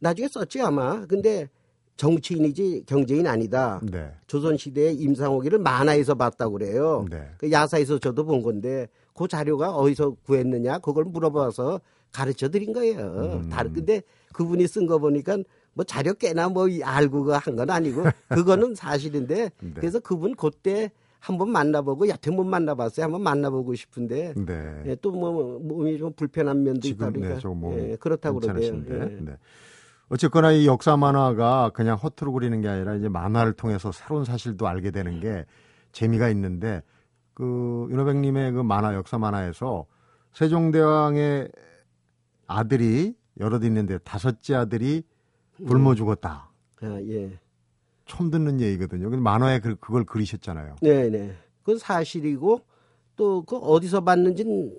나중에 0.00 0.28
썼지 0.28 0.60
아마. 0.60 1.06
근데 1.06 1.48
정치인이지 1.96 2.84
경제인 2.86 3.26
아니다. 3.26 3.80
네. 3.90 4.12
조선시대의 4.26 4.94
임상옥이를 4.96 5.58
만화에서 5.58 6.14
봤다고 6.14 6.52
그래요. 6.58 7.06
네. 7.10 7.30
그 7.38 7.50
야사에서 7.50 7.98
저도 7.98 8.24
본 8.24 8.42
건데 8.42 8.86
그 9.14 9.26
자료가 9.26 9.74
어디서 9.74 10.16
구했느냐 10.24 10.78
그걸 10.80 11.04
물어봐서 11.04 11.80
가르쳐 12.12 12.48
드린 12.50 12.72
거예요. 12.72 13.40
음. 13.42 13.48
다른 13.48 13.72
근데 13.72 14.02
그분이 14.34 14.64
쓴 14.68 14.86
거 14.86 14.98
보니까 14.98 15.38
뭐 15.78 15.84
자료 15.84 16.12
꽤나 16.14 16.48
뭐 16.48 16.66
알고 16.82 17.32
한 17.32 17.56
건 17.56 17.70
아니고 17.70 18.02
그거는 18.28 18.74
사실인데 18.74 19.50
네. 19.60 19.72
그래서 19.74 20.00
그분 20.00 20.34
그때 20.34 20.90
한번 21.20 21.50
만나보고 21.50 22.08
여태 22.08 22.30
못 22.30 22.44
만나봤어요. 22.44 23.04
한번 23.04 23.22
만나보고 23.22 23.74
싶은데 23.74 24.34
네. 24.36 24.82
예, 24.86 24.94
또뭐 24.96 25.60
몸이 25.60 25.98
좀 25.98 26.12
불편한 26.14 26.62
면도 26.64 26.80
지금 26.80 27.08
있다 27.08 27.18
네, 27.18 27.26
그러니까 27.28 27.48
몸이 27.48 27.76
예, 27.76 27.96
그렇다고. 27.96 28.40
괜찮으신데. 28.40 28.94
예. 28.94 29.20
네. 29.20 29.36
어쨌거나 30.10 30.52
이 30.52 30.66
역사 30.66 30.96
만화가 30.96 31.70
그냥 31.74 31.96
허투루 31.96 32.32
그리는 32.32 32.60
게 32.60 32.68
아니라 32.68 32.94
이제 32.94 33.08
만화를 33.08 33.52
통해서 33.52 33.92
새로운 33.92 34.24
사실도 34.24 34.66
알게 34.66 34.90
되는 34.90 35.20
게 35.20 35.44
재미가 35.92 36.28
있는데 36.30 36.82
그 37.34 37.86
윤호백님의 37.90 38.52
그 38.52 38.60
만화 38.62 38.94
역사 38.94 39.18
만화에서 39.18 39.86
세종대왕의 40.32 41.50
아들이 42.46 43.14
여럿 43.40 43.62
있는데 43.64 43.98
다섯째 43.98 44.54
아들이 44.54 45.02
굶어 45.66 45.94
죽었다. 45.94 46.48
아, 46.80 47.00
예. 47.02 47.38
처음 48.06 48.30
듣는 48.30 48.60
얘기거든요. 48.60 49.10
근데 49.10 49.22
만화에 49.22 49.60
그, 49.60 49.76
그걸 49.76 50.04
그리셨잖아요. 50.04 50.76
네, 50.80 51.10
네. 51.10 51.34
그건 51.62 51.78
사실이고 51.78 52.60
또 53.16 53.42
그 53.42 53.56
어디서 53.56 54.02
봤는지는 54.02 54.78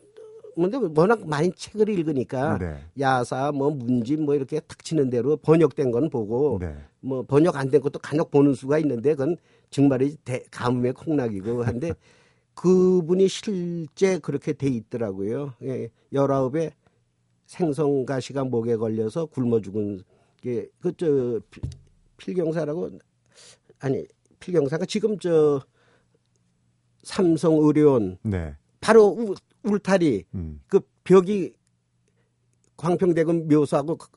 근데 0.56 0.78
워낙 0.96 1.26
많이 1.28 1.52
책을 1.54 1.88
읽으니까 1.90 2.58
네. 2.58 2.78
야사 3.00 3.52
뭐 3.52 3.70
문집 3.70 4.22
뭐 4.22 4.36
이렇게 4.36 4.60
탁 4.62 4.84
치는 4.84 5.10
대로 5.10 5.38
번역된 5.38 5.92
건 5.92 6.10
보고 6.10 6.58
네. 6.60 6.76
뭐 7.02 7.24
번역 7.24 7.56
안 7.56 7.70
된 7.70 7.80
것도 7.82 8.00
간혹 8.00 8.32
보는 8.32 8.54
수가 8.56 8.78
있는데 8.80 9.12
그건 9.12 9.38
정말이 9.70 10.18
대, 10.26 10.44
가뭄의 10.52 10.94
콩락이고 10.94 11.64
한데 11.64 11.94
그분이 12.56 13.28
실제 13.30 14.18
그렇게 14.20 14.52
돼 14.54 14.68
있더라고요. 14.68 15.54
예, 15.64 15.90
열아홉에 16.12 16.72
생선 17.46 18.06
가시가 18.06 18.44
목에 18.44 18.76
걸려서 18.76 19.28
굶어 19.28 19.62
죽은 19.62 20.02
게 20.42 20.70
그저 20.80 21.40
필경사라고 22.18 22.92
아니 23.80 24.06
필경사가 24.40 24.86
지금 24.86 25.18
저 25.20 25.62
삼성 27.04 27.56
의료원 27.56 28.18
네. 28.24 28.56
바로 28.82 29.08
우, 29.08 29.36
울타리 29.64 30.26
음. 30.34 30.62
그 30.68 30.80
벽이 31.04 31.54
광평대금 32.78 33.48
묘소하고 33.48 33.98
그 33.98 34.08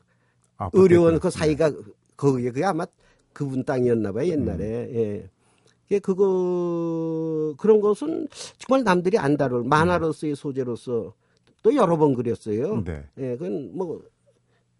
아, 0.57 0.69
의료원 0.73 1.19
그 1.19 1.29
네. 1.29 1.37
사이가 1.37 1.71
거기에 2.15 2.51
그게 2.51 2.63
아마 2.63 2.85
그분 3.33 3.63
땅이었나 3.63 4.11
봐요 4.11 4.27
옛날에 4.27 4.65
예. 4.93 5.29
그 5.89 5.99
그거 5.99 7.53
그런 7.57 7.81
것은 7.81 8.27
정말 8.57 8.83
남들이 8.83 9.17
안 9.17 9.37
다룰 9.37 9.63
만화로서의 9.63 10.35
소재로서 10.35 11.13
또 11.61 11.75
여러 11.75 11.97
번 11.97 12.13
그렸어요. 12.13 12.83
네. 12.83 13.05
예, 13.17 13.37
그건 13.37 13.75
뭐 13.75 14.01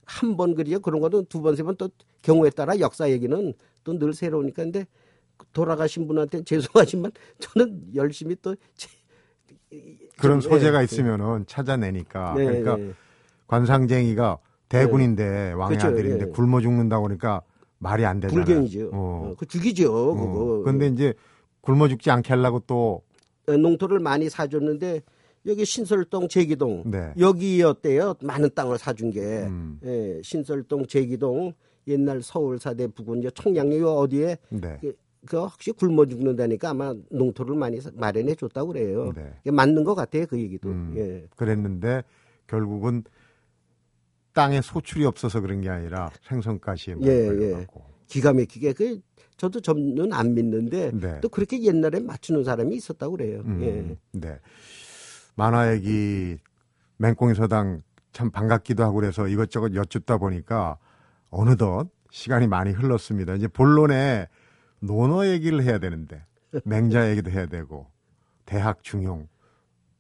한 0.06 0.36
번 0.38 0.54
그리죠. 0.56 0.80
그런 0.80 1.00
거는 1.02 1.26
두 1.30 1.42
번, 1.42 1.56
세 1.56 1.63
번 1.63 1.76
또 1.78 1.89
경우에 2.22 2.50
따라 2.50 2.78
역사 2.80 3.10
얘기는 3.10 3.54
또 3.84 3.98
늘 4.00 4.13
새로우니까 4.13 4.63
근데 4.63 4.86
돌아가신 5.54 6.08
분한테 6.08 6.44
죄송하지만 6.46 7.12
저는 7.39 7.96
열심히 7.96 8.36
또 8.42 8.56
제- 8.76 8.89
그런 10.18 10.39
좀, 10.39 10.52
소재가 10.52 10.80
예, 10.82 10.84
있으면은 10.84 11.46
찾아내니까 11.48 12.36
네, 12.38 12.46
그러니까 12.46 12.78
네. 12.78 12.94
관상쟁이가 13.48 14.38
대군인데 14.70 15.54
왕의 15.54 15.78
그렇죠, 15.78 15.88
아들인데 15.94 16.26
예. 16.28 16.30
굶어 16.32 16.62
죽는다고 16.62 17.04
그러니까 17.04 17.42
말이 17.80 18.06
안 18.06 18.20
되잖아요. 18.20 18.46
불경이죠. 18.46 18.89
어. 18.94 19.32
어, 19.32 19.36
그 19.38 19.46
죽이죠. 19.46 19.92
그거. 20.16 20.60
어. 20.60 20.63
근데 20.63 20.88
이제 20.88 21.13
굶어 21.62 21.88
죽지 21.88 22.12
않게 22.12 22.30
하려고 22.34 22.60
또 22.66 23.02
어, 23.48 23.52
농토를 23.58 24.00
많이 24.00 24.30
사줬는데 24.30 25.02
여기 25.46 25.66
신설동 25.66 26.28
제기동 26.30 26.84
네. 26.90 27.14
여기였대요. 27.20 28.16
많은 28.22 28.50
땅을 28.56 28.78
사준 28.78 29.12
게 29.12 29.20
음. 29.22 29.80
예, 29.84 30.22
신설동 30.24 30.86
제기동 30.86 31.54
옛날 31.88 32.22
서울사대 32.22 32.88
부근 32.88 33.20
이제 33.20 33.30
청량리 33.36 33.82
어디에 33.82 34.38
네. 34.50 34.78
그, 34.80 34.96
그 35.26 35.38
혹시 35.42 35.72
굶어 35.74 36.06
죽는다니까 36.06 36.70
아마 36.70 36.94
농토를 37.12 37.56
많이 37.56 37.82
사- 37.82 37.92
마련해 37.94 38.36
줬다고 38.36 38.72
그래요. 38.74 39.12
네. 39.16 39.34
이게 39.42 39.52
맞는 39.52 39.84
것 39.84 39.96
같아요 39.96 40.26
그 40.28 40.40
얘기도. 40.40 40.70
음. 40.70 40.94
예. 40.98 41.26
그랬는데 41.36 42.04
결국은 42.48 43.04
땅에 44.34 44.62
소출이 44.62 45.06
없어서 45.06 45.42
그런 45.42 45.62
게 45.62 45.70
아니라 45.70 46.10
생선가시에 46.28 46.96
예, 47.02 47.26
걸려갖고. 47.26 47.84
기가 48.08 48.32
막히게 48.34 48.74
그 48.74 49.00
저도 49.38 49.60
저는 49.60 50.14
안 50.14 50.34
믿는데 50.34 50.92
네. 50.92 51.20
또 51.22 51.28
그렇게 51.30 51.62
옛날에 51.64 52.00
맞추는 52.00 52.44
사람이 52.44 52.76
있었다고 52.76 53.18
그래요. 53.18 53.42
음, 53.46 53.62
예. 53.62 54.20
네. 54.20 54.40
만화 55.36 55.72
얘기 55.74 56.38
맹꽁이 56.98 57.36
서당 57.36 57.82
참 58.12 58.30
반갑기도 58.32 58.84
하고 58.84 58.96
그래서 58.96 59.28
이것저것 59.28 59.74
여쭙다 59.74 60.17
보니까 60.17 60.78
어느덧 61.30 61.89
시간이 62.12 62.48
많이 62.48 62.72
흘렀습니다. 62.72 63.34
이제 63.34 63.48
본론에 63.48 64.28
논어 64.80 65.28
얘기를 65.28 65.63
해야 65.63 65.80
되는데 65.80 66.24
맹자 66.65 67.10
얘기도 67.10 67.32
해야 67.32 67.48
되고 67.48 67.88
대학 68.46 68.84
중용 68.84 69.28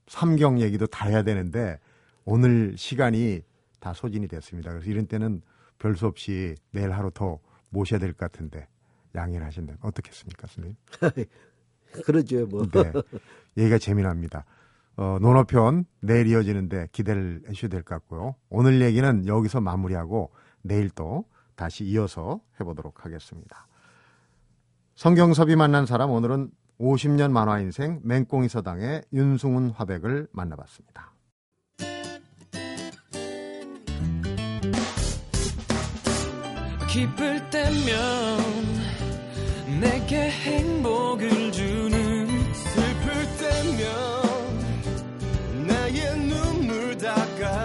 삼경 0.07 0.59
얘기도 0.59 0.85
다 0.85 1.07
해야 1.07 1.23
되는데 1.23 1.79
오늘 2.25 2.75
시간이 2.77 3.41
다 3.79 3.93
소진이 3.93 4.27
됐습니다. 4.27 4.71
그래서 4.71 4.89
이런 4.89 5.07
때는 5.07 5.41
별 5.79 5.95
수 5.95 6.05
없이 6.07 6.55
내일 6.71 6.91
하루 6.91 7.11
더 7.11 7.39
모셔야 7.69 7.99
될 7.99 8.13
것 8.13 8.19
같은데 8.31 8.67
양해를 9.15 9.45
하신다면 9.45 9.79
어떻겠습니까, 9.81 10.47
선생님? 10.47 10.75
그러죠 12.05 12.45
뭐. 12.47 12.65
네. 12.67 12.91
얘기가 13.57 13.77
재미납니다. 13.79 14.45
어, 14.95 15.17
논어편 15.21 15.85
내일 16.01 16.27
이어지는데 16.27 16.87
기대를 16.91 17.43
해주셔야 17.47 17.69
될 17.69 17.83
것 17.83 17.95
같고요. 17.95 18.35
오늘 18.49 18.81
얘기는 18.81 19.27
여기서 19.27 19.61
마무리하고 19.61 20.31
내일 20.61 20.89
또 20.89 21.25
다시 21.55 21.83
이어서 21.85 22.39
해보도록 22.59 23.05
하겠습니다. 23.05 23.67
성경섭이 24.95 25.55
만난 25.55 25.85
사람 25.85 26.11
오늘은 26.11 26.51
50년 26.79 27.31
만화 27.31 27.59
인생 27.59 27.99
맹꽁이 28.03 28.49
서당의 28.49 29.03
윤승훈 29.13 29.71
화백을 29.71 30.27
만나봤습니다. 30.31 31.11
기쁠 36.89 37.49
때면 37.49 38.39
내게 39.81 40.29
행복을 40.29 41.51
주는 41.51 42.27
슬플 42.53 43.13
때면 43.39 44.12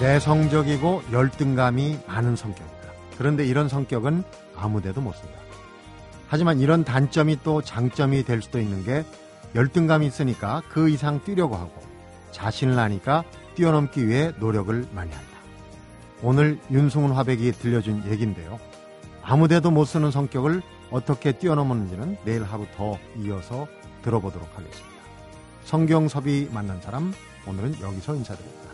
내성적이고 0.00 1.04
열등감이 1.10 1.98
많은 2.06 2.36
성격입니다. 2.36 2.92
그런데 3.16 3.46
이런 3.46 3.68
성격은 3.68 4.24
아무데도 4.54 5.00
못 5.00 5.14
쓴다. 5.14 5.38
하지만 6.28 6.60
이런 6.60 6.84
단점이 6.84 7.38
또 7.42 7.62
장점이 7.62 8.24
될 8.24 8.42
수도 8.42 8.60
있는 8.60 8.84
게 8.84 9.04
열등감이 9.54 10.06
있으니까 10.06 10.62
그 10.68 10.90
이상 10.90 11.24
뛰려고 11.24 11.56
하고 11.56 11.72
자신을 12.32 12.78
아니까 12.78 13.24
뛰어넘기 13.54 14.06
위해 14.06 14.32
노력을 14.38 14.86
많이 14.92 15.10
한다. 15.12 15.30
오늘 16.22 16.58
윤승훈 16.70 17.12
화백이 17.12 17.52
들려준 17.52 18.04
얘기인데요. 18.10 18.58
아무데도 19.22 19.70
못 19.70 19.86
쓰는 19.86 20.10
성격을 20.10 20.60
어떻게 20.90 21.32
뛰어넘었는지는 21.32 22.18
내일 22.24 22.44
하루 22.44 22.66
더 22.76 22.98
이어서 23.18 23.66
들어보도록 24.02 24.46
하겠습니다. 24.54 24.96
성경섭이 25.64 26.50
만난 26.52 26.80
사람 26.82 27.14
오늘은 27.46 27.80
여기서 27.80 28.14
인사드립니다. 28.14 28.65